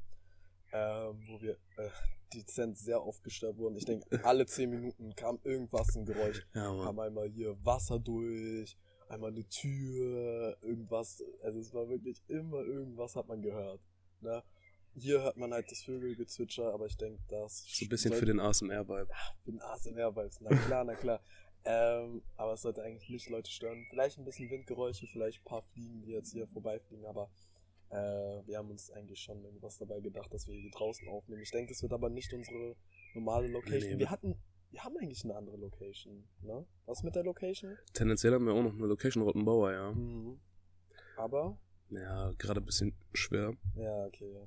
ähm, 0.72 1.20
wo 1.28 1.40
wir 1.42 1.58
äh, 1.76 1.90
dezent 2.32 2.78
sehr 2.78 3.00
aufgestört 3.00 3.58
wurden. 3.58 3.76
Ich 3.76 3.84
denke, 3.84 4.06
alle 4.24 4.46
10 4.46 4.70
Minuten 4.70 5.14
kam 5.16 5.38
irgendwas, 5.42 5.94
ein 5.96 6.06
Geräusch. 6.06 6.46
Ja, 6.54 6.62
Kam 6.82 6.96
Mann. 6.96 7.08
einmal 7.08 7.28
hier 7.28 7.56
Wasser 7.64 7.98
durch, 7.98 8.78
einmal 9.08 9.32
eine 9.32 9.44
Tür, 9.48 10.56
irgendwas. 10.62 11.22
Also 11.42 11.58
es 11.58 11.74
war 11.74 11.88
wirklich 11.90 12.22
immer 12.28 12.60
irgendwas 12.62 13.16
hat 13.16 13.28
man 13.28 13.42
gehört. 13.42 13.80
Ne? 14.20 14.42
Hier 14.96 15.22
hört 15.22 15.36
man 15.36 15.52
halt 15.52 15.70
das 15.70 15.82
Vögelgezwitscher, 15.82 16.72
aber 16.72 16.86
ich 16.86 16.96
denke, 16.96 17.20
das 17.28 17.64
So 17.66 17.84
ein 17.84 17.88
bisschen 17.88 18.10
sollte- 18.12 18.26
für 18.26 18.32
den 18.32 18.40
ASMR-Vibe. 18.40 19.08
bin 19.44 19.60
ASMR-Vibes. 19.60 20.40
Na 20.40 20.56
klar, 20.56 20.84
na 20.84 20.94
klar. 20.94 21.20
Ähm, 21.66 22.20
aber 22.36 22.52
es 22.52 22.60
sollte 22.60 22.82
eigentlich 22.82 23.08
nicht 23.08 23.30
Leute 23.30 23.50
stören. 23.50 23.86
Vielleicht 23.88 24.18
ein 24.18 24.24
bisschen 24.26 24.50
Windgeräusche, 24.50 25.06
vielleicht 25.06 25.40
ein 25.40 25.44
paar 25.44 25.62
Fliegen, 25.62 26.02
die 26.02 26.10
jetzt 26.10 26.30
hier 26.34 26.46
vorbeifliegen, 26.46 27.06
aber 27.06 27.30
äh, 27.88 27.96
wir 28.46 28.58
haben 28.58 28.68
uns 28.70 28.90
eigentlich 28.90 29.18
schon 29.20 29.42
irgendwas 29.42 29.78
dabei 29.78 30.00
gedacht, 30.00 30.30
dass 30.34 30.46
wir 30.46 30.54
hier 30.54 30.70
draußen 30.72 31.08
aufnehmen. 31.08 31.40
Ich 31.40 31.50
denke, 31.52 31.72
das 31.72 31.80
wird 31.80 31.94
aber 31.94 32.10
nicht 32.10 32.30
unsere 32.34 32.76
normale 33.14 33.48
Location. 33.48 33.92
Nee. 33.94 33.98
Wir 33.98 34.10
hatten, 34.10 34.36
wir 34.72 34.84
haben 34.84 34.94
eigentlich 34.98 35.24
eine 35.24 35.36
andere 35.36 35.56
Location, 35.56 36.28
ne? 36.42 36.66
Was 36.84 37.02
mit 37.02 37.14
der 37.14 37.24
Location? 37.24 37.78
Tendenziell 37.94 38.34
haben 38.34 38.44
wir 38.44 38.52
auch 38.52 38.62
noch 38.62 38.74
eine 38.74 38.86
Location 38.86 39.22
Rottenbauer, 39.22 39.72
ja. 39.72 39.90
Mhm. 39.92 40.38
Aber, 41.16 41.56
Ja, 41.88 42.30
gerade 42.36 42.60
ein 42.60 42.66
bisschen 42.66 42.94
schwer. 43.14 43.54
ja, 43.76 44.04
okay, 44.04 44.30
ja. 44.34 44.46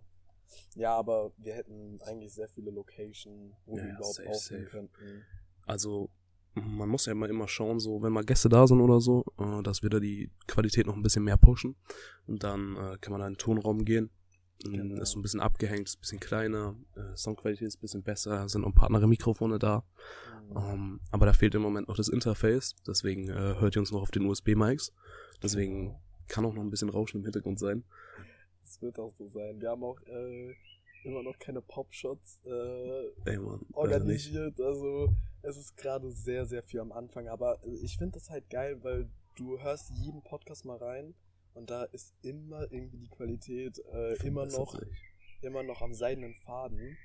Ja, 0.75 0.95
aber 0.95 1.31
wir 1.37 1.53
hätten 1.53 1.99
eigentlich 2.01 2.33
sehr 2.33 2.47
viele 2.49 2.71
Locations, 2.71 3.53
wo 3.65 3.77
Ja, 3.77 3.83
wir 3.83 3.89
überhaupt 3.91 4.15
safe, 4.15 4.29
aufnehmen 4.29 4.63
safe. 4.63 4.71
könnten. 4.71 5.23
Also, 5.65 6.09
man 6.55 6.89
muss 6.89 7.05
ja 7.05 7.11
immer, 7.11 7.29
immer 7.29 7.47
schauen, 7.47 7.79
so, 7.79 8.01
wenn 8.01 8.13
mal 8.13 8.23
Gäste 8.25 8.49
da 8.49 8.65
sind 8.67 8.81
oder 8.81 8.99
so, 8.99 9.25
äh, 9.39 9.61
dass 9.63 9.83
wir 9.83 9.89
da 9.89 9.99
die 9.99 10.31
Qualität 10.47 10.87
noch 10.87 10.95
ein 10.95 11.03
bisschen 11.03 11.23
mehr 11.23 11.37
pushen. 11.37 11.75
Und 12.25 12.43
dann 12.43 12.75
äh, 12.75 12.97
kann 12.99 13.11
man 13.11 13.19
da 13.21 13.27
in 13.27 13.33
den 13.33 13.37
Tonraum 13.39 13.85
gehen. 13.85 14.09
Genau. 14.63 14.99
Ist 14.99 15.11
so 15.11 15.19
ein 15.19 15.21
bisschen 15.21 15.39
abgehängt, 15.39 15.87
ist 15.87 15.97
ein 15.97 16.01
bisschen 16.01 16.19
kleiner, 16.19 16.75
äh, 16.95 17.15
Soundqualität 17.15 17.67
ist 17.67 17.77
ein 17.77 17.81
bisschen 17.81 18.01
besser, 18.01 18.49
sind 18.49 18.63
paar 18.73 18.87
andere 18.87 19.07
Mikrofone 19.07 19.59
da. 19.59 19.83
Mhm. 20.49 20.57
Ähm, 20.57 20.99
aber 21.11 21.27
da 21.27 21.33
fehlt 21.33 21.53
im 21.53 21.61
Moment 21.61 21.89
noch 21.89 21.95
das 21.95 22.07
Interface, 22.07 22.73
deswegen 22.87 23.29
äh, 23.29 23.33
hört 23.59 23.75
ihr 23.75 23.81
uns 23.81 23.91
noch 23.91 24.01
auf 24.01 24.09
den 24.09 24.25
USB-Mics. 24.25 24.93
Deswegen 25.43 25.89
Genau. 25.89 26.01
kann 26.27 26.43
auch 26.45 26.53
noch 26.55 26.63
ein 26.63 26.71
bisschen 26.71 26.89
Rauschen 26.89 27.17
im 27.19 27.23
Hintergrund 27.23 27.59
sein. 27.59 27.83
Das 28.67 28.81
wird 28.81 28.99
auch 28.99 29.13
so 29.13 29.29
sein. 29.29 29.61
Wir 29.61 29.69
haben 29.69 29.83
auch 29.83 29.99
äh, 30.07 30.53
immer 31.05 31.23
noch 31.23 31.39
keine 31.39 31.61
Popshots 31.61 32.41
äh, 32.45 33.29
Ey, 33.31 33.37
Mann, 33.37 33.65
organisiert. 33.71 34.59
Also 34.59 35.07
es 35.41 35.55
ist 35.55 35.77
gerade 35.77 36.11
sehr, 36.11 36.45
sehr 36.45 36.61
viel 36.63 36.81
am 36.81 36.91
Anfang. 36.91 37.29
Aber 37.29 37.63
äh, 37.65 37.69
ich 37.81 37.97
finde 37.97 38.19
das 38.19 38.29
halt 38.29 38.49
geil, 38.49 38.83
weil 38.83 39.09
du 39.35 39.57
hörst 39.61 39.91
jeden 39.91 40.21
Podcast 40.21 40.65
mal 40.65 40.77
rein 40.77 41.13
und 41.53 41.69
da 41.69 41.83
ist 41.85 42.13
immer 42.23 42.69
irgendwie 42.71 42.97
die 42.97 43.07
Qualität 43.07 43.79
äh, 43.93 44.15
immer 44.27 44.45
noch, 44.45 44.77
immer 45.41 45.63
noch 45.63 45.81
am 45.81 45.93
seidenen 45.93 46.35
Faden. 46.35 46.97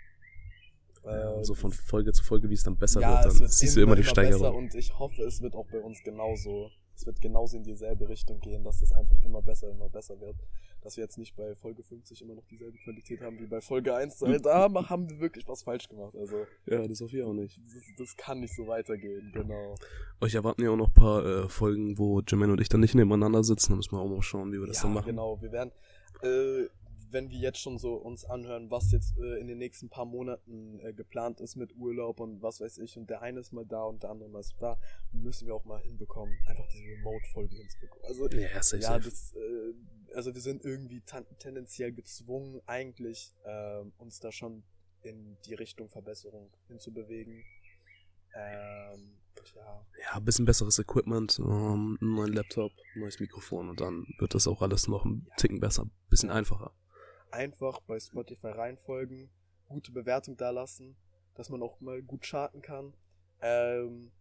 Ja, 1.05 1.41
Äh, 1.41 1.45
so 1.45 1.55
von 1.55 1.73
Folge 1.73 2.13
zu 2.13 2.25
Folge, 2.25 2.51
wie 2.51 2.55
es 2.55 2.65
dann 2.65 2.77
besser 2.77 3.01
ja, 3.01 3.23
wird, 3.23 3.33
es 3.33 3.39
dann 3.39 3.49
siehst 3.49 3.77
du 3.77 3.83
immer 3.83 3.97
die 3.97 4.05
Steigerung. 4.05 4.57
und 4.57 4.75
ich 4.75 4.99
hoffe, 4.99 5.23
es 5.23 5.41
wird 5.43 5.55
auch 5.55 5.67
bei 5.71 5.81
uns 5.81 6.03
genauso. 6.03 6.71
Es 6.95 7.07
wird 7.07 7.21
genauso 7.21 7.57
in 7.57 7.65
dieselbe 7.65 8.09
Richtung 8.09 8.41
gehen, 8.41 8.63
dass 8.63 8.83
es 8.83 8.93
einfach 8.93 9.17
immer 9.21 9.43
besser, 9.43 9.71
immer 9.71 9.89
besser 9.89 10.21
wird. 10.21 10.37
Dass 10.83 10.97
wir 10.97 11.05
jetzt 11.05 11.19
nicht 11.19 11.37
bei 11.37 11.55
Folge 11.55 11.83
50 11.83 12.23
immer 12.23 12.35
noch 12.35 12.45
dieselbe 12.47 12.77
Qualität 12.79 13.21
haben 13.21 13.39
wie 13.39 13.47
bei 13.47 13.61
Folge 13.61 13.95
1. 13.95 14.21
Weil 14.23 14.41
da 14.41 14.71
haben 14.89 15.09
wir 15.09 15.21
wirklich 15.21 15.47
was 15.49 15.63
falsch 15.63 15.89
gemacht. 15.89 16.15
Also, 16.17 16.47
Ja, 16.67 16.87
das 16.87 17.01
hoffe 17.01 17.17
ich 17.17 17.23
auch 17.23 17.33
nicht. 17.33 17.59
das, 17.73 17.83
das 17.97 18.17
kann 18.17 18.41
nicht 18.41 18.55
so 18.55 18.67
weitergehen, 18.67 19.31
genau. 19.33 19.75
Euch 20.21 20.35
erwarten 20.35 20.63
ja 20.63 20.71
auch 20.71 20.77
noch 20.77 20.89
ein 20.89 20.95
paar 20.95 21.25
äh, 21.25 21.49
Folgen, 21.49 21.99
wo 21.99 22.21
Jermaine 22.21 22.53
und 22.53 22.61
ich 22.61 22.69
dann 22.69 22.81
nicht 22.81 22.95
nebeneinander 22.95 23.43
sitzen. 23.45 23.73
Da 23.73 23.77
müssen 23.77 23.93
wir 23.93 24.01
auch 24.01 24.09
mal 24.09 24.23
schauen, 24.23 24.53
wie 24.53 24.59
wir 24.61 24.67
das 24.67 24.79
ja, 24.79 24.83
dann 24.85 24.95
machen. 24.95 25.07
genau. 25.07 25.41
Wir 25.41 25.53
werden, 25.53 25.73
äh, 26.23 26.69
wenn 27.13 27.31
wir 27.31 27.39
jetzt 27.39 27.59
schon 27.59 27.79
so 27.79 27.95
uns 27.95 28.25
anhören, 28.25 28.71
was 28.71 28.91
jetzt 28.91 29.19
äh, 29.19 29.39
in 29.39 29.47
den 29.47 29.59
nächsten 29.59 29.89
paar 29.89 30.05
Monaten 30.05 30.81
äh, 30.81 30.93
geplant 30.93 31.41
ist 31.41 31.57
mit 31.57 31.77
Urlaub 31.77 32.21
und 32.21 32.43
was 32.43 32.61
weiß 32.61 32.79
ich, 32.79 32.97
und 32.97 33.11
der 33.11 33.23
eine 33.23 33.41
ist 33.41 33.53
mal 33.53 33.67
da 33.67 33.83
und 33.85 34.03
der 34.03 34.11
andere 34.11 34.29
mal 34.29 34.41
ist 34.41 34.55
da, 34.59 34.79
müssen 35.13 35.47
wir 35.47 35.55
auch 35.55 35.65
mal 35.65 35.81
hinbekommen, 35.81 36.35
einfach 36.47 36.67
diese 36.73 36.85
Remote-Folgen 36.85 37.57
hinzubekommen. 37.57 38.05
Also, 38.07 38.29
Ja, 38.29 38.63
safe, 38.63 38.83
ja, 38.83 38.99
das, 38.99 39.35
äh, 39.35 40.15
also 40.15 40.35
wir 40.35 40.41
sind 40.41 40.65
irgendwie 40.65 41.03
tendenziell 41.39 41.93
gezwungen, 41.93 42.61
eigentlich 42.67 43.35
ähm, 43.45 43.93
uns 43.99 44.21
da 44.21 44.33
schon 44.33 44.63
in 45.03 45.37
die 45.47 45.55
Richtung 45.55 45.89
Verbesserung 45.91 46.51
hinzubewegen. 46.69 47.45
Ähm, 48.35 49.19
ja, 49.55 49.87
Ja, 50.01 50.17
ein 50.17 50.25
bisschen 50.25 50.45
besseres 50.45 50.79
Equipment, 50.79 51.39
ähm, 51.39 51.99
einen 52.01 52.15
neuen 52.15 52.33
Laptop, 52.33 52.73
ein 52.95 53.01
neues 53.01 53.21
Mikrofon 53.21 53.69
und 53.69 53.81
dann 53.81 54.07
wird 54.19 54.35
das 54.35 54.47
auch 54.47 54.63
alles 54.63 54.89
noch 54.89 55.05
ein 55.05 55.27
Ticken 55.37 55.61
besser, 55.61 55.85
ein 55.85 55.91
bisschen 56.09 56.31
einfacher. 56.31 56.73
Einfach 57.33 57.81
bei 57.81 57.99
Spotify 57.99 58.49
reinfolgen, 58.49 59.31
gute 59.69 59.93
Bewertung 59.93 60.37
da 60.37 60.51
lassen, 60.51 60.97
dass 61.35 61.49
man 61.49 61.63
auch 61.63 61.81
mal 61.81 62.03
gut 62.03 62.23
charten 62.23 62.63
kann. 62.63 62.95
Ähm, 63.41 64.13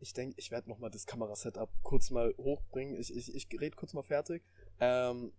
ich 0.00 0.12
denke, 0.12 0.34
ich 0.38 0.50
werde 0.50 0.68
nochmal 0.68 0.90
das 0.90 1.06
Kamerasetup 1.06 1.70
kurz 1.82 2.10
mal 2.10 2.34
hochbringen. 2.36 2.98
Ich, 3.00 3.14
ich, 3.14 3.34
ich 3.34 3.48
rede 3.60 3.76
kurz 3.76 3.94
mal 3.94 4.02
fertig. 4.02 4.42
Ähm, 4.80 5.32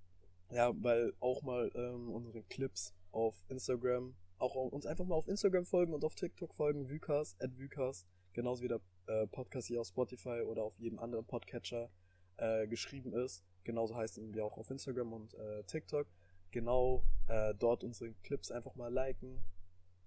ja, 0.49 0.71
weil 0.81 1.13
auch 1.19 1.41
mal 1.41 1.71
ähm, 1.75 2.09
unsere 2.09 2.43
Clips 2.43 2.93
auf 3.11 3.43
Instagram, 3.47 4.15
auch 4.37 4.55
uns 4.55 4.85
einfach 4.85 5.05
mal 5.05 5.15
auf 5.15 5.27
Instagram 5.27 5.65
folgen 5.65 5.93
und 5.93 6.03
auf 6.03 6.15
TikTok 6.15 6.53
folgen, 6.53 6.89
Vucast, 6.89 7.41
at 7.41 7.57
Vucast, 7.59 8.07
genauso 8.33 8.63
wie 8.63 8.67
der 8.67 8.81
äh, 9.07 9.27
Podcast 9.27 9.67
hier 9.67 9.81
auf 9.81 9.87
Spotify 9.87 10.41
oder 10.41 10.63
auf 10.63 10.77
jedem 10.77 10.99
anderen 10.99 11.25
Podcatcher 11.25 11.89
äh, 12.37 12.67
geschrieben 12.67 13.13
ist. 13.13 13.43
Genauso 13.63 13.95
heißen 13.95 14.33
wir 14.33 14.45
auch 14.45 14.57
auf 14.57 14.69
Instagram 14.69 15.13
und 15.13 15.33
äh, 15.33 15.63
TikTok 15.63 16.07
genau 16.55 17.03
äh, 17.27 17.53
dort 17.59 17.83
unsere 17.83 18.11
Clips 18.23 18.49
einfach 18.49 18.75
mal 18.75 18.91
liken, 18.91 19.43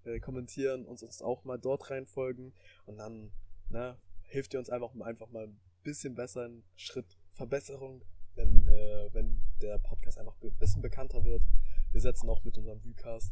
äh, 0.03 0.19
kommentieren, 0.19 0.85
uns, 0.85 1.03
uns 1.03 1.21
auch 1.21 1.43
mal 1.45 1.57
dort 1.59 1.89
reinfolgen 1.91 2.53
und 2.87 2.97
dann 2.97 3.31
ne, 3.69 3.97
hilft 4.23 4.53
ihr 4.53 4.59
uns 4.59 4.69
einfach, 4.69 4.93
mal- 4.95 5.05
einfach 5.05 5.29
mal 5.29 5.45
ein 5.47 5.59
bisschen 5.83 6.15
besser, 6.15 6.45
einen 6.45 6.63
Schritt 6.75 7.17
Verbesserung, 7.33 8.01
wenn, 8.35 8.67
äh, 8.67 9.09
wenn 9.13 9.41
der 9.61 9.77
Podcast 9.79 10.17
einfach 10.17 10.35
ein 10.41 10.51
bisschen 10.59 10.81
bekannter 10.81 11.23
wird. 11.23 11.43
Wir 11.91 12.01
setzen 12.01 12.29
auch 12.29 12.43
mit 12.43 12.57
unserem 12.57 12.83
Vucast, 12.83 13.31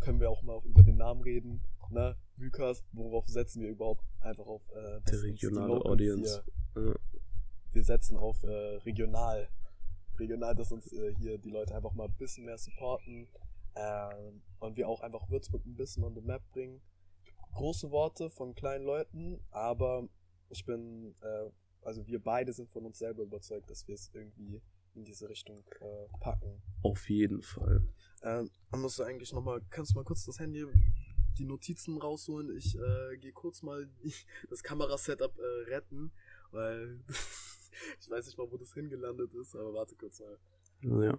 können 0.00 0.20
wir 0.20 0.30
auch 0.30 0.42
mal 0.42 0.60
über 0.64 0.82
den 0.82 0.96
Namen 0.96 1.22
reden. 1.22 1.62
Ne? 1.90 2.16
Vucast, 2.36 2.84
worauf 2.92 3.26
setzen 3.28 3.60
wir 3.62 3.68
überhaupt? 3.70 4.04
Einfach 4.20 4.46
auf 4.46 4.62
äh, 4.70 5.00
die 5.10 5.16
regionale 5.16 5.84
Audience. 5.84 6.42
Hier, 6.74 6.84
Ja. 6.86 6.94
wir 7.72 7.84
setzen 7.84 8.16
auf 8.16 8.42
äh, 8.44 8.76
regional. 8.86 9.48
Regional, 10.18 10.54
dass 10.54 10.72
uns 10.72 10.92
äh, 10.92 11.14
hier 11.14 11.38
die 11.38 11.50
Leute 11.50 11.74
einfach 11.74 11.92
mal 11.92 12.06
ein 12.06 12.16
bisschen 12.16 12.44
mehr 12.44 12.58
supporten 12.58 13.28
ähm, 13.74 14.42
und 14.60 14.76
wir 14.76 14.88
auch 14.88 15.00
einfach 15.00 15.28
Würzburg 15.30 15.64
ein 15.66 15.76
bisschen 15.76 16.04
on 16.04 16.14
the 16.14 16.20
map 16.20 16.42
bringen. 16.52 16.80
Große 17.54 17.90
Worte 17.90 18.30
von 18.30 18.54
kleinen 18.54 18.84
Leuten, 18.84 19.40
aber 19.50 20.08
ich 20.48 20.64
bin, 20.64 21.14
äh, 21.20 21.50
also 21.82 22.06
wir 22.06 22.22
beide 22.22 22.52
sind 22.52 22.70
von 22.70 22.84
uns 22.84 22.98
selber 22.98 23.22
überzeugt, 23.22 23.70
dass 23.70 23.86
wir 23.88 23.94
es 23.94 24.10
irgendwie 24.14 24.62
in 24.94 25.04
diese 25.04 25.28
Richtung 25.28 25.64
äh, 25.80 26.18
packen. 26.20 26.62
Auf 26.82 27.08
jeden 27.08 27.42
Fall. 27.42 27.82
Ähm, 28.22 28.50
musst 28.76 28.98
du 28.98 29.04
eigentlich 29.04 29.32
nochmal, 29.32 29.62
kannst 29.70 29.92
du 29.92 29.96
mal 29.96 30.04
kurz 30.04 30.24
das 30.24 30.38
Handy, 30.38 30.66
die 31.38 31.44
Notizen 31.44 31.98
rausholen? 31.98 32.56
Ich 32.56 32.76
äh, 32.76 33.16
gehe 33.18 33.32
kurz 33.32 33.62
mal 33.62 33.86
die, 34.02 34.14
das 34.50 34.62
Kamerasetup 34.62 35.38
äh, 35.38 35.70
retten, 35.70 36.12
weil 36.50 37.00
ich 38.00 38.10
weiß 38.10 38.26
nicht 38.26 38.38
mal, 38.38 38.50
wo 38.50 38.56
das 38.56 38.72
hingelandet 38.74 39.32
ist, 39.34 39.54
aber 39.54 39.72
warte 39.74 39.94
kurz 39.96 40.20
mal. 40.20 40.38
Ja. 41.06 41.18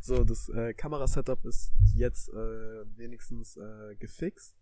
So, 0.00 0.24
das 0.24 0.48
äh, 0.48 0.72
Kamerasetup 0.72 1.44
ist 1.44 1.70
jetzt 1.94 2.30
äh, 2.30 2.96
wenigstens 2.96 3.56
äh, 3.56 3.94
gefixt. 3.96 4.56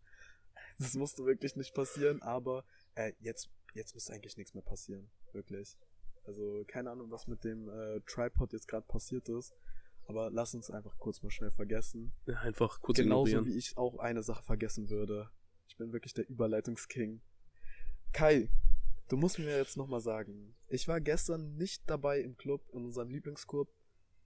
Das 0.79 0.95
musste 0.95 1.25
wirklich 1.25 1.55
nicht 1.57 1.73
passieren, 1.73 2.21
aber 2.21 2.65
äh, 2.97 3.13
jetzt, 3.21 3.49
jetzt 3.75 3.95
müsste 3.95 4.13
eigentlich 4.13 4.37
nichts 4.37 4.55
mehr 4.55 4.65
passieren. 4.65 5.09
Wirklich. 5.33 5.77
Also 6.25 6.65
keine 6.67 6.91
Ahnung, 6.91 7.11
was 7.11 7.29
mit 7.29 7.45
dem 7.45 7.69
äh, 7.69 8.01
Tripod 8.01 8.53
jetzt 8.53 8.67
gerade 8.67 8.87
passiert 8.87 9.29
ist. 9.29 9.55
Aber 10.09 10.31
lass 10.31 10.55
uns 10.55 10.71
einfach 10.71 10.99
kurz 10.99 11.23
mal 11.23 11.31
schnell 11.31 11.51
vergessen. 11.51 12.13
ja 12.27 12.41
einfach 12.41 12.81
kurz 12.81 12.99
Genauso 12.99 13.29
ignorieren. 13.29 13.55
wie 13.55 13.59
ich 13.59 13.77
auch 13.77 13.99
eine 13.99 14.23
Sache 14.23 14.43
vergessen 14.43 14.89
würde. 14.89 15.31
Ich 15.69 15.77
bin 15.77 15.93
wirklich 15.93 16.15
der 16.15 16.29
Überleitungsking. 16.29 17.21
Kai, 18.13 18.49
du 19.09 19.17
musst 19.17 19.39
mir 19.39 19.57
jetzt 19.57 19.77
nochmal 19.77 20.01
sagen. 20.01 20.55
Ich 20.69 20.89
war 20.89 21.01
gestern 21.01 21.57
nicht 21.57 21.83
dabei 21.89 22.21
im 22.21 22.37
Club, 22.37 22.63
in 22.73 22.85
unserem 22.85 23.11
Lieblingsclub, 23.11 23.69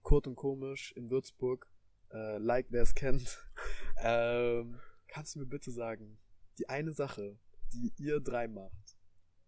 Kurt 0.01 0.27
und 0.27 0.35
Komisch 0.35 0.93
in 0.93 1.09
Würzburg. 1.09 1.67
Äh, 2.11 2.37
like, 2.37 2.67
wer 2.69 2.83
es 2.83 2.95
kennt. 2.95 3.39
ähm, 4.01 4.79
kannst 5.07 5.35
du 5.35 5.39
mir 5.39 5.45
bitte 5.45 5.71
sagen, 5.71 6.17
die 6.57 6.69
eine 6.69 6.93
Sache, 6.93 7.37
die 7.73 7.93
ihr 7.97 8.19
drei 8.19 8.47
macht, 8.47 8.97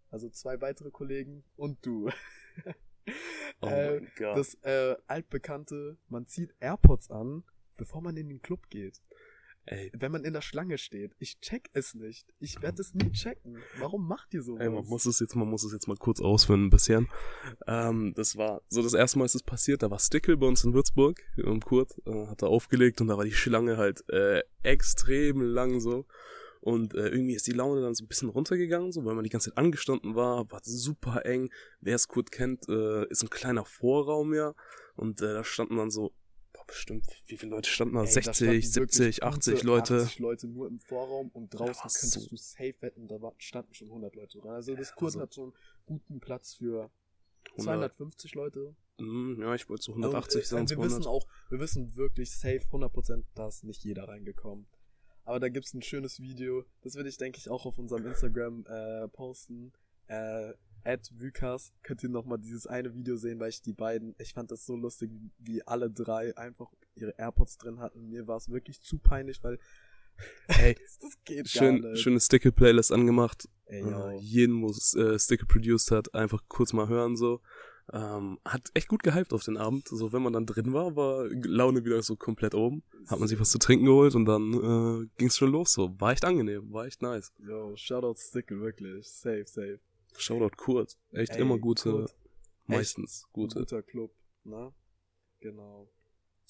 also 0.09 0.29
zwei 0.29 0.61
weitere 0.61 0.91
Kollegen 0.91 1.43
und 1.55 1.85
du, 1.85 2.09
Oh 3.61 3.67
äh, 3.67 3.99
mein 3.99 4.11
Gott. 4.17 4.37
das 4.37 4.55
äh, 4.63 4.95
altbekannte, 5.07 5.97
man 6.09 6.27
zieht 6.27 6.53
AirPods 6.59 7.09
an, 7.11 7.43
bevor 7.77 8.01
man 8.01 8.17
in 8.17 8.29
den 8.29 8.41
Club 8.41 8.69
geht. 8.69 9.01
Ey, 9.65 9.91
Wenn 9.93 10.11
man 10.11 10.25
in 10.25 10.33
der 10.33 10.41
Schlange 10.41 10.77
steht. 10.77 11.15
Ich 11.19 11.39
check 11.39 11.69
es 11.73 11.93
nicht. 11.93 12.33
Ich 12.39 12.61
werde 12.61 12.81
es 12.81 12.93
nie 12.93 13.11
checken. 13.11 13.57
Warum 13.79 14.07
macht 14.07 14.33
ihr 14.33 14.43
sowas? 14.43 14.61
Ey, 14.61 14.69
man 14.69 14.85
muss 14.85 15.05
es 15.05 15.19
jetzt, 15.19 15.35
man 15.35 15.49
muss 15.49 15.63
es 15.63 15.71
jetzt 15.71 15.87
mal 15.87 15.95
kurz 15.95 16.19
ausführen 16.19 16.65
ein 16.65 16.69
bisschen. 16.69 17.07
Ähm, 17.65 18.13
das 18.15 18.35
war 18.35 18.61
so 18.67 18.81
das 18.81 18.93
erste 18.93 19.19
Mal 19.19 19.25
ist 19.25 19.35
es 19.35 19.43
passiert, 19.43 19.81
da 19.81 19.89
war 19.89 19.99
Stickel 19.99 20.35
bei 20.35 20.47
uns 20.47 20.63
in 20.63 20.73
Würzburg 20.73 21.21
und 21.43 21.63
Kurt 21.63 21.93
äh, 22.05 22.27
hat 22.27 22.41
da 22.41 22.47
aufgelegt 22.47 22.99
und 22.99 23.07
da 23.07 23.17
war 23.17 23.23
die 23.23 23.31
Schlange 23.31 23.77
halt 23.77 24.07
äh, 24.09 24.43
extrem 24.63 25.41
lang 25.41 25.79
so. 25.79 26.05
Und 26.59 26.93
äh, 26.93 27.09
irgendwie 27.09 27.35
ist 27.35 27.45
die 27.45 27.51
Laune 27.51 27.81
dann 27.81 27.93
so 27.93 28.05
ein 28.05 28.07
bisschen 28.07 28.29
runtergegangen, 28.29 28.93
so, 28.93 29.03
weil 29.03 29.15
man 29.15 29.25
die 29.25 29.29
ganze 29.29 29.49
Zeit 29.49 29.57
angestanden 29.57 30.15
war, 30.15 30.49
war 30.49 30.61
super 30.63 31.25
eng. 31.25 31.51
Wer 31.81 31.95
es 31.95 32.07
Kurt 32.07 32.31
kennt, 32.31 32.69
äh, 32.69 33.05
ist 33.09 33.21
ein 33.21 33.29
kleiner 33.29 33.65
Vorraum 33.65 34.33
ja. 34.33 34.53
Und 34.95 35.21
äh, 35.21 35.33
da 35.33 35.43
standen 35.43 35.75
dann 35.75 35.91
so, 35.91 36.13
boah, 36.65 36.73
bestimmt, 36.73 37.05
wie 37.27 37.37
viele 37.37 37.51
Leute 37.51 37.69
standen 37.69 37.95
da? 37.95 38.01
Ey, 38.01 38.05
da 38.07 38.11
60, 38.11 38.35
standen 38.35 38.51
wirklich 38.53 38.71
70, 38.71 39.15
gute 39.17 39.27
80 39.27 39.63
Leute. 39.63 39.95
80 40.03 40.19
Leute 40.19 40.47
nur 40.47 40.67
im 40.67 40.79
Vorraum 40.79 41.29
und 41.29 41.49
draußen 41.53 41.75
war 41.75 41.81
könntest 41.81 42.11
so- 42.13 42.27
du 42.29 42.35
safe 42.37 42.75
wetten, 42.81 43.07
da 43.07 43.19
standen 43.37 43.73
schon 43.73 43.89
100 43.89 44.15
Leute 44.15 44.39
dran. 44.39 44.51
Also 44.55 44.75
das 44.75 44.89
Ja, 44.89 44.95
Kurt 44.95 45.07
also- 45.09 45.21
hat 45.21 45.33
schon 45.35 45.53
guten 45.85 46.19
Platz 46.19 46.55
für 46.55 46.89
100. 47.57 47.63
250 47.63 48.35
Leute. 48.35 48.75
Mm, 48.99 49.41
ja, 49.41 49.55
ich 49.55 49.67
wollte 49.69 49.83
so 49.83 49.91
Und, 49.93 50.03
180 50.03 50.41
äh, 50.41 50.45
sein, 50.45 50.69
wir 50.69 50.75
200. 50.77 50.99
wissen 50.99 51.07
auch, 51.07 51.27
wir 51.49 51.59
wissen 51.59 51.95
wirklich 51.95 52.31
safe 52.31 52.61
100%, 52.71 53.25
da 53.35 53.47
ist 53.47 53.63
nicht 53.63 53.83
jeder 53.83 54.07
reingekommen. 54.07 54.67
Aber 55.25 55.39
da 55.39 55.49
gibt's 55.49 55.73
ein 55.73 55.81
schönes 55.81 56.19
Video, 56.19 56.65
das 56.81 56.95
würde 56.95 57.09
ich 57.09 57.17
denke 57.17 57.37
ich 57.39 57.49
auch 57.49 57.65
auf 57.65 57.77
unserem 57.77 58.05
Instagram 58.05 58.65
äh, 58.67 59.07
posten. 59.09 59.71
Äh, 60.07 60.53
at 60.83 61.09
Vukas 61.17 61.71
könnt 61.83 62.03
ihr 62.03 62.09
nochmal 62.09 62.39
dieses 62.39 62.67
eine 62.67 62.93
Video 62.93 63.15
sehen, 63.15 63.39
weil 63.39 63.49
ich 63.49 63.61
die 63.61 63.73
beiden, 63.73 64.15
ich 64.17 64.33
fand 64.33 64.51
das 64.51 64.65
so 64.65 64.75
lustig, 64.75 65.11
wie, 65.39 65.65
alle 65.65 65.89
drei 65.89 66.35
einfach 66.37 66.71
ihre 66.95 67.11
AirPods 67.17 67.57
drin 67.57 67.79
hatten. 67.79 68.09
Mir 68.09 68.27
war 68.27 68.37
es 68.37 68.49
wirklich 68.49 68.81
zu 68.81 68.97
peinlich, 68.97 69.43
weil 69.43 69.59
Ey, 70.47 70.75
das, 70.75 70.99
das 70.99 71.23
geht 71.25 71.49
schön, 71.49 71.81
gar 71.81 71.91
nicht. 71.91 72.01
schöne 72.01 72.19
Sticker-Playlist 72.19 72.91
angemacht. 72.91 73.49
Ey, 73.65 73.81
Äh, 73.81 74.17
jeden, 74.19 74.61
wo 74.61 74.69
es 74.69 74.93
äh, 74.95 75.17
Sticker 75.17 75.45
produced 75.45 75.91
hat, 75.91 76.13
einfach 76.13 76.43
kurz 76.47 76.73
mal 76.73 76.87
hören 76.87 77.15
so. 77.15 77.41
Ähm, 77.91 78.39
hat 78.45 78.69
echt 78.75 78.87
gut 78.87 79.03
gehypt 79.03 79.33
auf 79.33 79.43
den 79.43 79.57
Abend. 79.57 79.87
So, 79.87 80.13
wenn 80.13 80.21
man 80.21 80.33
dann 80.33 80.45
drin 80.45 80.71
war, 80.71 80.95
war 80.95 81.25
Laune 81.29 81.83
wieder 81.83 82.01
so 82.01 82.15
komplett 82.15 82.55
oben. 82.55 82.83
Hat 83.07 83.19
man 83.19 83.27
sich 83.27 83.39
was 83.39 83.49
zu 83.49 83.57
trinken 83.57 83.85
geholt 83.85 84.15
und 84.15 84.25
dann 84.25 84.53
äh, 84.53 85.07
ging's 85.17 85.37
schon 85.37 85.51
los. 85.51 85.73
So, 85.73 85.99
war 85.99 86.11
echt 86.11 86.23
angenehm, 86.23 86.71
war 86.71 86.85
echt 86.85 87.01
nice. 87.01 87.33
Yo, 87.39 87.75
Shoutout 87.75 88.19
Stickle, 88.19 88.61
wirklich. 88.61 89.07
Safe, 89.07 89.45
safe. 89.45 89.79
Shoutout 90.19 90.55
Kurt. 90.57 90.97
Echt 91.11 91.33
Ey, 91.33 91.41
immer 91.41 91.57
gute, 91.57 91.91
Kurt, 91.91 92.15
meistens 92.65 93.27
gute. 93.33 93.59
Guter 93.59 93.81
Club, 93.83 94.11
ne? 94.43 94.73
Genau. 95.39 95.89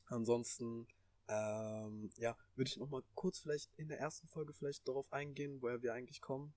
Ansonsten, 0.07 0.87
ähm, 1.27 2.11
ja, 2.17 2.37
würde 2.55 2.69
ich 2.69 2.77
noch 2.77 2.89
mal 2.89 3.03
kurz 3.15 3.39
vielleicht 3.39 3.71
in 3.77 3.87
der 3.87 3.99
ersten 3.99 4.27
Folge 4.27 4.53
vielleicht 4.53 4.87
darauf 4.87 5.11
eingehen, 5.11 5.61
woher 5.61 5.81
wir 5.81 5.93
eigentlich 5.93 6.21
kommen. 6.21 6.53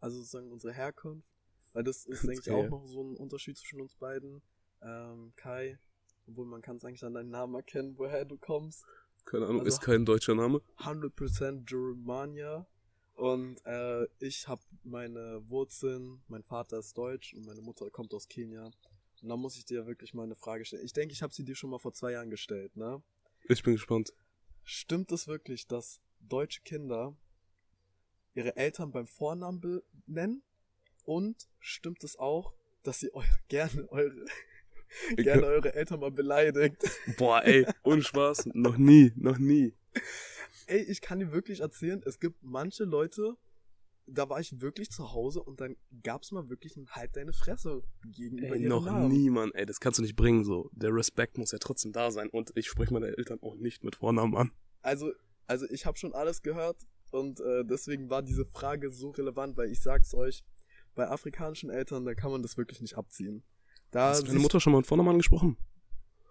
Also 0.00 0.18
sozusagen 0.18 0.50
unsere 0.52 0.72
Herkunft. 0.72 1.28
Weil 1.72 1.84
das 1.84 2.06
ist, 2.06 2.22
denke 2.26 2.40
ich, 2.40 2.50
auch 2.50 2.68
noch 2.68 2.86
so 2.86 3.02
ein 3.02 3.16
Unterschied 3.16 3.56
zwischen 3.58 3.80
uns 3.80 3.94
beiden. 3.96 4.42
Ähm, 4.80 5.32
Kai, 5.36 5.78
obwohl 6.26 6.46
man 6.46 6.62
kann 6.62 6.76
es 6.76 6.84
eigentlich 6.84 7.04
an 7.04 7.14
deinem 7.14 7.30
Namen 7.30 7.54
erkennen, 7.56 7.98
woher 7.98 8.24
du 8.24 8.36
kommst. 8.38 8.84
Keine 9.24 9.46
Ahnung, 9.46 9.60
Also- 9.60 9.68
ist 9.76 9.80
kein 9.82 10.04
deutscher 10.06 10.34
Name. 10.34 10.62
100% 10.78 11.64
Germania. 11.66 12.66
Und 13.14 13.60
äh, 13.66 14.06
ich 14.20 14.46
habe 14.46 14.62
meine 14.88 15.48
Wurzeln, 15.48 16.22
mein 16.28 16.42
Vater 16.42 16.78
ist 16.78 16.96
deutsch 16.96 17.34
und 17.34 17.46
meine 17.46 17.60
Mutter 17.60 17.90
kommt 17.90 18.12
aus 18.14 18.28
Kenia. 18.28 18.70
Und 19.22 19.28
da 19.28 19.36
muss 19.36 19.56
ich 19.56 19.64
dir 19.64 19.86
wirklich 19.86 20.14
mal 20.14 20.24
eine 20.24 20.36
Frage 20.36 20.64
stellen. 20.64 20.84
Ich 20.84 20.92
denke, 20.92 21.12
ich 21.12 21.22
habe 21.22 21.32
sie 21.32 21.44
dir 21.44 21.54
schon 21.54 21.70
mal 21.70 21.78
vor 21.78 21.92
zwei 21.92 22.12
Jahren 22.12 22.30
gestellt, 22.30 22.76
ne? 22.76 23.02
Ich 23.48 23.62
bin 23.62 23.74
gespannt. 23.74 24.12
Stimmt 24.64 25.12
es 25.12 25.26
wirklich, 25.26 25.66
dass 25.66 26.00
deutsche 26.20 26.62
Kinder 26.62 27.16
ihre 28.34 28.56
Eltern 28.56 28.92
beim 28.92 29.06
Vornamen 29.06 29.82
benennen? 30.06 30.42
Und 31.04 31.48
stimmt 31.58 32.04
es 32.04 32.18
auch, 32.18 32.54
dass 32.82 33.02
ihr 33.02 33.14
eure, 33.14 33.38
gerne 33.48 33.90
eure 33.90 34.26
gerne 35.16 35.44
eure 35.44 35.74
Eltern 35.74 36.00
mal 36.00 36.10
beleidigt? 36.10 36.82
Boah, 37.18 37.44
ey, 37.44 37.66
ohne 37.82 38.02
Spaß, 38.02 38.50
noch 38.54 38.76
nie, 38.76 39.12
noch 39.16 39.38
nie. 39.38 39.74
Ey, 40.66 40.82
ich 40.82 41.00
kann 41.00 41.18
dir 41.18 41.32
wirklich 41.32 41.60
erzählen, 41.60 42.02
es 42.04 42.20
gibt 42.20 42.42
manche 42.42 42.84
Leute, 42.84 43.36
da 44.10 44.28
war 44.28 44.40
ich 44.40 44.60
wirklich 44.60 44.90
zu 44.90 45.12
Hause 45.12 45.42
und 45.42 45.60
dann 45.60 45.76
gab's 46.02 46.32
mal 46.32 46.48
wirklich 46.48 46.76
ein 46.76 46.88
Halt 46.90 47.16
deine 47.16 47.32
Fresse 47.32 47.82
gegenüber 48.04 48.56
Ey, 48.56 48.60
noch 48.60 48.84
Namen. 48.84 49.08
nie, 49.08 49.30
Mann. 49.30 49.52
Ey, 49.54 49.66
das 49.66 49.80
kannst 49.80 49.98
du 49.98 50.02
nicht 50.02 50.16
bringen, 50.16 50.44
so. 50.44 50.70
Der 50.72 50.94
Respekt 50.94 51.38
muss 51.38 51.52
ja 51.52 51.58
trotzdem 51.58 51.92
da 51.92 52.10
sein. 52.10 52.28
Und 52.30 52.52
ich 52.56 52.68
spreche 52.68 52.92
meine 52.92 53.06
Eltern 53.16 53.38
auch 53.42 53.56
nicht 53.56 53.84
mit 53.84 53.96
Vornamen 53.96 54.36
an. 54.36 54.52
Also, 54.82 55.12
also 55.46 55.66
ich 55.70 55.86
habe 55.86 55.98
schon 55.98 56.14
alles 56.14 56.42
gehört 56.42 56.86
und 57.10 57.40
äh, 57.40 57.64
deswegen 57.64 58.10
war 58.10 58.22
diese 58.22 58.44
Frage 58.44 58.90
so 58.90 59.10
relevant, 59.10 59.56
weil 59.56 59.70
ich 59.70 59.80
sag's 59.80 60.14
euch, 60.14 60.44
bei 60.94 61.08
afrikanischen 61.08 61.70
Eltern, 61.70 62.04
da 62.04 62.14
kann 62.14 62.30
man 62.30 62.42
das 62.42 62.56
wirklich 62.56 62.80
nicht 62.80 62.96
abziehen. 62.96 63.44
Da 63.90 64.10
Hast 64.10 64.22
du 64.22 64.26
deine 64.26 64.40
Mutter 64.40 64.60
schon 64.60 64.72
mal 64.72 64.78
mit 64.78 64.86
Vornamen 64.86 65.10
angesprochen? 65.10 65.56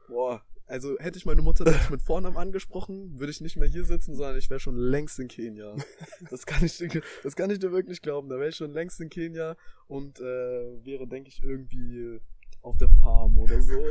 Boah, 0.07 0.43
also 0.67 0.97
hätte 0.99 1.17
ich 1.17 1.25
meine 1.25 1.41
Mutter 1.41 1.63
nicht 1.63 1.89
mit 1.89 2.01
Vornamen 2.01 2.37
angesprochen, 2.37 3.19
würde 3.19 3.31
ich 3.31 3.41
nicht 3.41 3.55
mehr 3.55 3.69
hier 3.69 3.85
sitzen, 3.85 4.15
sondern 4.15 4.37
ich 4.37 4.49
wäre 4.49 4.59
schon 4.59 4.75
längst 4.75 5.19
in 5.19 5.27
Kenia. 5.27 5.75
Das 6.29 6.45
kann 6.45 6.65
ich 6.65 6.77
dir, 6.77 7.01
das 7.23 7.35
kann 7.35 7.49
ich 7.49 7.59
dir 7.59 7.71
wirklich 7.71 8.01
glauben. 8.01 8.27
Da 8.29 8.37
wäre 8.37 8.49
ich 8.49 8.55
schon 8.55 8.71
längst 8.71 8.99
in 8.99 9.09
Kenia 9.09 9.55
und 9.87 10.19
äh, 10.19 10.85
wäre, 10.85 11.07
denke 11.07 11.29
ich, 11.29 11.41
irgendwie 11.41 12.19
auf 12.61 12.77
der 12.77 12.89
Farm 12.89 13.37
oder 13.37 13.61
so. 13.61 13.81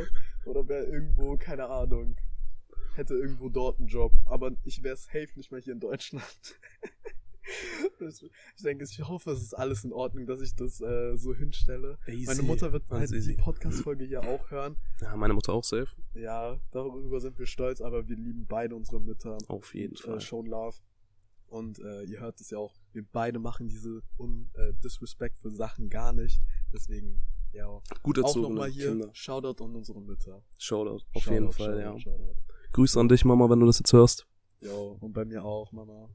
Oder 0.45 0.67
wäre 0.67 0.85
irgendwo, 0.85 1.35
keine 1.37 1.67
Ahnung, 1.67 2.15
hätte 2.95 3.15
irgendwo 3.15 3.49
dort 3.49 3.79
einen 3.79 3.87
Job. 3.87 4.11
Aber 4.25 4.51
ich 4.63 4.83
wäre 4.83 4.97
safe 4.97 5.29
nicht 5.35 5.51
mehr 5.51 5.61
hier 5.61 5.73
in 5.73 5.79
Deutschland. 5.79 6.59
Ich 7.99 8.63
denke, 8.63 8.83
ich 8.83 8.99
hoffe, 9.07 9.31
es 9.31 9.41
ist 9.41 9.53
alles 9.53 9.83
in 9.83 9.93
Ordnung, 9.93 10.25
dass 10.25 10.41
ich 10.41 10.55
das 10.55 10.81
äh, 10.81 11.15
so 11.15 11.33
hinstelle. 11.33 11.97
Meine 12.25 12.43
Mutter 12.43 12.73
wird 12.73 12.89
halt 12.89 13.11
easy. 13.11 13.35
die 13.35 13.41
Podcast-Folge 13.41 14.05
hier 14.05 14.23
auch 14.23 14.51
hören. 14.51 14.77
Ja, 15.01 15.15
meine 15.15 15.33
Mutter 15.33 15.53
auch 15.53 15.63
safe. 15.63 15.87
Ja, 16.13 16.59
darüber 16.71 17.19
sind 17.19 17.39
wir 17.39 17.45
stolz, 17.45 17.81
aber 17.81 18.07
wir 18.07 18.15
lieben 18.15 18.45
beide 18.47 18.75
unsere 18.75 18.99
Mütter. 18.99 19.37
Auf 19.47 19.73
jeden 19.73 19.95
und, 19.95 19.99
Fall. 19.99 20.17
Äh, 20.17 20.21
shown 20.21 20.45
Love. 20.47 20.77
Und 21.47 21.79
äh, 21.79 22.03
ihr 22.03 22.19
hört 22.19 22.41
es 22.41 22.49
ja 22.49 22.57
auch, 22.57 22.75
wir 22.91 23.05
beide 23.11 23.39
machen 23.39 23.69
diese 23.69 24.01
un 24.17 24.49
äh, 24.55 24.73
disrespectful 24.83 25.51
Sachen 25.51 25.89
gar 25.89 26.11
nicht. 26.11 26.41
Deswegen, 26.73 27.21
ja, 27.53 27.81
Gut 28.03 28.19
auch 28.19 28.23
erzogene 28.23 28.49
nochmal 28.49 28.69
hier 28.69 28.89
Kinder. 28.89 29.09
Shoutout 29.13 29.63
an 29.63 29.75
unsere 29.75 30.01
Mütter. 30.01 30.43
Shoutout. 30.57 31.05
Auf 31.13 31.23
Shoutout, 31.23 31.33
jeden 31.33 31.51
Fall, 31.53 31.81
Shoutout, 31.81 31.81
ja. 31.81 31.99
Shoutout. 31.99 32.35
Grüße 32.73 32.99
an 32.99 33.07
dich, 33.07 33.23
Mama, 33.23 33.49
wenn 33.49 33.61
du 33.61 33.65
das 33.65 33.79
jetzt 33.79 33.93
hörst. 33.93 34.27
Jo, 34.59 34.97
und 34.99 35.13
bei 35.13 35.23
mir 35.23 35.45
auch, 35.45 35.71
Mama. 35.71 36.09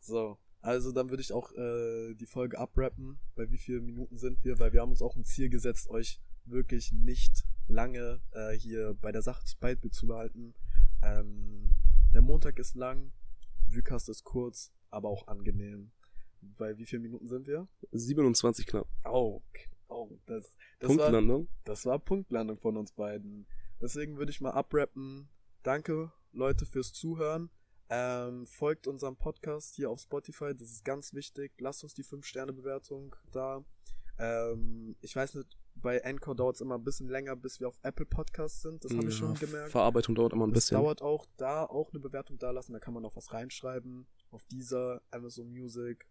So, 0.00 0.38
also 0.62 0.92
dann 0.92 1.10
würde 1.10 1.22
ich 1.22 1.32
auch 1.32 1.52
äh, 1.52 2.14
die 2.14 2.26
Folge 2.26 2.58
abrappen. 2.58 3.18
Bei 3.34 3.50
wie 3.50 3.58
vielen 3.58 3.84
Minuten 3.84 4.18
sind 4.18 4.44
wir? 4.44 4.58
Weil 4.58 4.72
wir 4.72 4.80
haben 4.80 4.90
uns 4.90 5.02
auch 5.02 5.16
ein 5.16 5.24
Ziel 5.24 5.48
gesetzt, 5.48 5.88
euch 5.88 6.20
wirklich 6.44 6.92
nicht 6.92 7.44
lange 7.68 8.20
äh, 8.32 8.52
hier 8.52 8.94
bei 9.00 9.12
der 9.12 9.22
Sache 9.22 9.44
beizubehalten. 9.60 10.54
Ähm, 11.02 11.74
der 12.12 12.22
Montag 12.22 12.58
ist 12.58 12.74
lang, 12.74 13.12
Vycast 13.68 14.08
ist 14.08 14.24
kurz, 14.24 14.72
aber 14.90 15.08
auch 15.08 15.28
angenehm. 15.28 15.92
Bei 16.42 16.76
wie 16.76 16.86
vielen 16.86 17.02
Minuten 17.02 17.28
sind 17.28 17.46
wir? 17.46 17.68
27 17.92 18.66
knapp. 18.66 18.88
Oh, 19.04 19.42
oh 19.88 20.10
das, 20.26 20.56
das 20.78 20.90
war, 20.90 20.96
Punktlandung. 20.96 21.48
das 21.64 21.86
war 21.86 21.98
Punktlandung 21.98 22.58
von 22.58 22.76
uns 22.76 22.92
beiden. 22.92 23.46
Deswegen 23.80 24.16
würde 24.16 24.30
ich 24.30 24.40
mal 24.40 24.52
abrappen. 24.52 25.28
Danke, 25.62 26.12
Leute, 26.32 26.66
fürs 26.66 26.92
Zuhören. 26.92 27.50
Ähm, 27.90 28.46
folgt 28.46 28.86
unserem 28.86 29.16
Podcast 29.16 29.74
hier 29.74 29.90
auf 29.90 30.00
Spotify, 30.00 30.54
das 30.54 30.70
ist 30.70 30.84
ganz 30.84 31.12
wichtig. 31.12 31.52
Lasst 31.58 31.82
uns 31.82 31.94
die 31.94 32.04
5-Sterne-Bewertung 32.04 33.16
da. 33.32 33.64
Ähm, 34.18 34.94
ich 35.00 35.16
weiß 35.16 35.34
nicht, 35.34 35.58
bei 35.74 36.04
Anchor 36.04 36.34
dauert 36.36 36.54
es 36.56 36.60
immer 36.60 36.76
ein 36.76 36.84
bisschen 36.84 37.08
länger, 37.08 37.34
bis 37.36 37.58
wir 37.58 37.68
auf 37.68 37.78
Apple 37.82 38.06
Podcasts 38.06 38.62
sind. 38.62 38.84
Das 38.84 38.92
habe 38.92 39.08
ich 39.08 39.16
schon 39.16 39.34
gemerkt. 39.34 39.70
Verarbeitung 39.70 40.14
dauert 40.14 40.32
immer 40.32 40.46
ein 40.46 40.52
Das 40.52 40.64
bisschen. 40.66 40.76
dauert 40.80 41.02
auch 41.02 41.26
da 41.36 41.64
auch 41.64 41.90
eine 41.90 42.00
Bewertung 42.00 42.38
da 42.38 42.50
lassen, 42.50 42.72
da 42.72 42.78
kann 42.78 42.94
man 42.94 43.04
auch 43.04 43.16
was 43.16 43.32
reinschreiben. 43.32 44.06
Auf 44.30 44.44
dieser 44.46 45.02
Amazon 45.10 45.50
Music. 45.50 46.06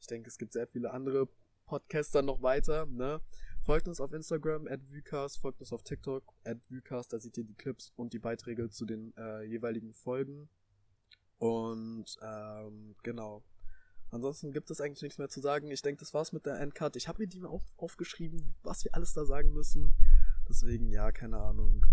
Ich 0.00 0.06
denke, 0.06 0.28
es 0.28 0.38
gibt 0.38 0.52
sehr 0.52 0.66
viele 0.66 0.92
andere 0.92 1.28
Podcaster 1.66 2.22
noch 2.22 2.42
weiter, 2.42 2.86
ne? 2.86 3.20
Folgt 3.62 3.88
uns 3.88 3.98
auf 3.98 4.12
Instagram, 4.12 4.68
at 4.68 4.80
Vucast, 4.92 5.38
folgt 5.38 5.60
uns 5.60 5.72
auf 5.72 5.82
TikTok, 5.82 6.22
at 6.44 6.58
Vucast, 6.68 7.12
da 7.14 7.18
seht 7.18 7.38
ihr 7.38 7.44
die 7.44 7.54
Clips 7.54 7.92
und 7.96 8.12
die 8.12 8.18
Beiträge 8.18 8.68
zu 8.68 8.84
den 8.84 9.16
äh, 9.16 9.42
jeweiligen 9.44 9.94
Folgen. 9.94 10.50
Und 11.38 12.06
ähm, 12.22 12.94
genau. 13.02 13.42
Ansonsten 14.10 14.52
gibt 14.52 14.70
es 14.70 14.80
eigentlich 14.80 15.02
nichts 15.02 15.18
mehr 15.18 15.28
zu 15.28 15.40
sagen. 15.40 15.70
Ich 15.70 15.82
denke, 15.82 16.00
das 16.00 16.14
war's 16.14 16.32
mit 16.32 16.46
der 16.46 16.60
Endcard. 16.60 16.94
Ich 16.96 17.08
habe 17.08 17.22
mir 17.22 17.28
die 17.28 17.40
mal 17.40 17.48
auf, 17.48 17.64
aufgeschrieben, 17.76 18.54
was 18.62 18.84
wir 18.84 18.94
alles 18.94 19.12
da 19.12 19.24
sagen 19.24 19.52
müssen. 19.52 19.92
Deswegen, 20.48 20.88
ja, 20.88 21.10
keine 21.10 21.38
Ahnung. 21.38 21.84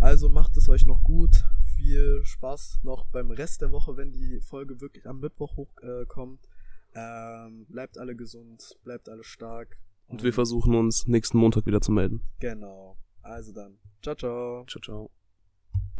Also 0.00 0.28
macht 0.28 0.56
es 0.56 0.68
euch 0.68 0.86
noch 0.86 1.02
gut. 1.02 1.44
Viel 1.76 2.24
Spaß 2.24 2.80
noch 2.82 3.04
beim 3.06 3.30
Rest 3.30 3.60
der 3.60 3.70
Woche, 3.70 3.96
wenn 3.96 4.12
die 4.12 4.40
Folge 4.40 4.80
wirklich 4.80 5.06
am 5.06 5.20
Mittwoch 5.20 5.56
hochkommt. 5.56 5.82
Äh, 5.82 6.06
kommt. 6.06 6.48
ähm, 6.94 7.66
bleibt 7.66 7.98
alle 7.98 8.16
gesund, 8.16 8.78
bleibt 8.84 9.08
alle 9.08 9.24
stark. 9.24 9.78
Und 10.08 10.22
wir 10.22 10.32
versuchen 10.32 10.74
uns 10.74 11.06
nächsten 11.06 11.38
Montag 11.38 11.66
wieder 11.66 11.80
zu 11.80 11.92
melden. 11.92 12.22
Genau. 12.40 12.96
Also 13.22 13.52
dann. 13.52 13.78
Ciao, 14.02 14.14
ciao. 14.14 14.64
Ciao, 14.66 14.82
ciao. 14.82 15.21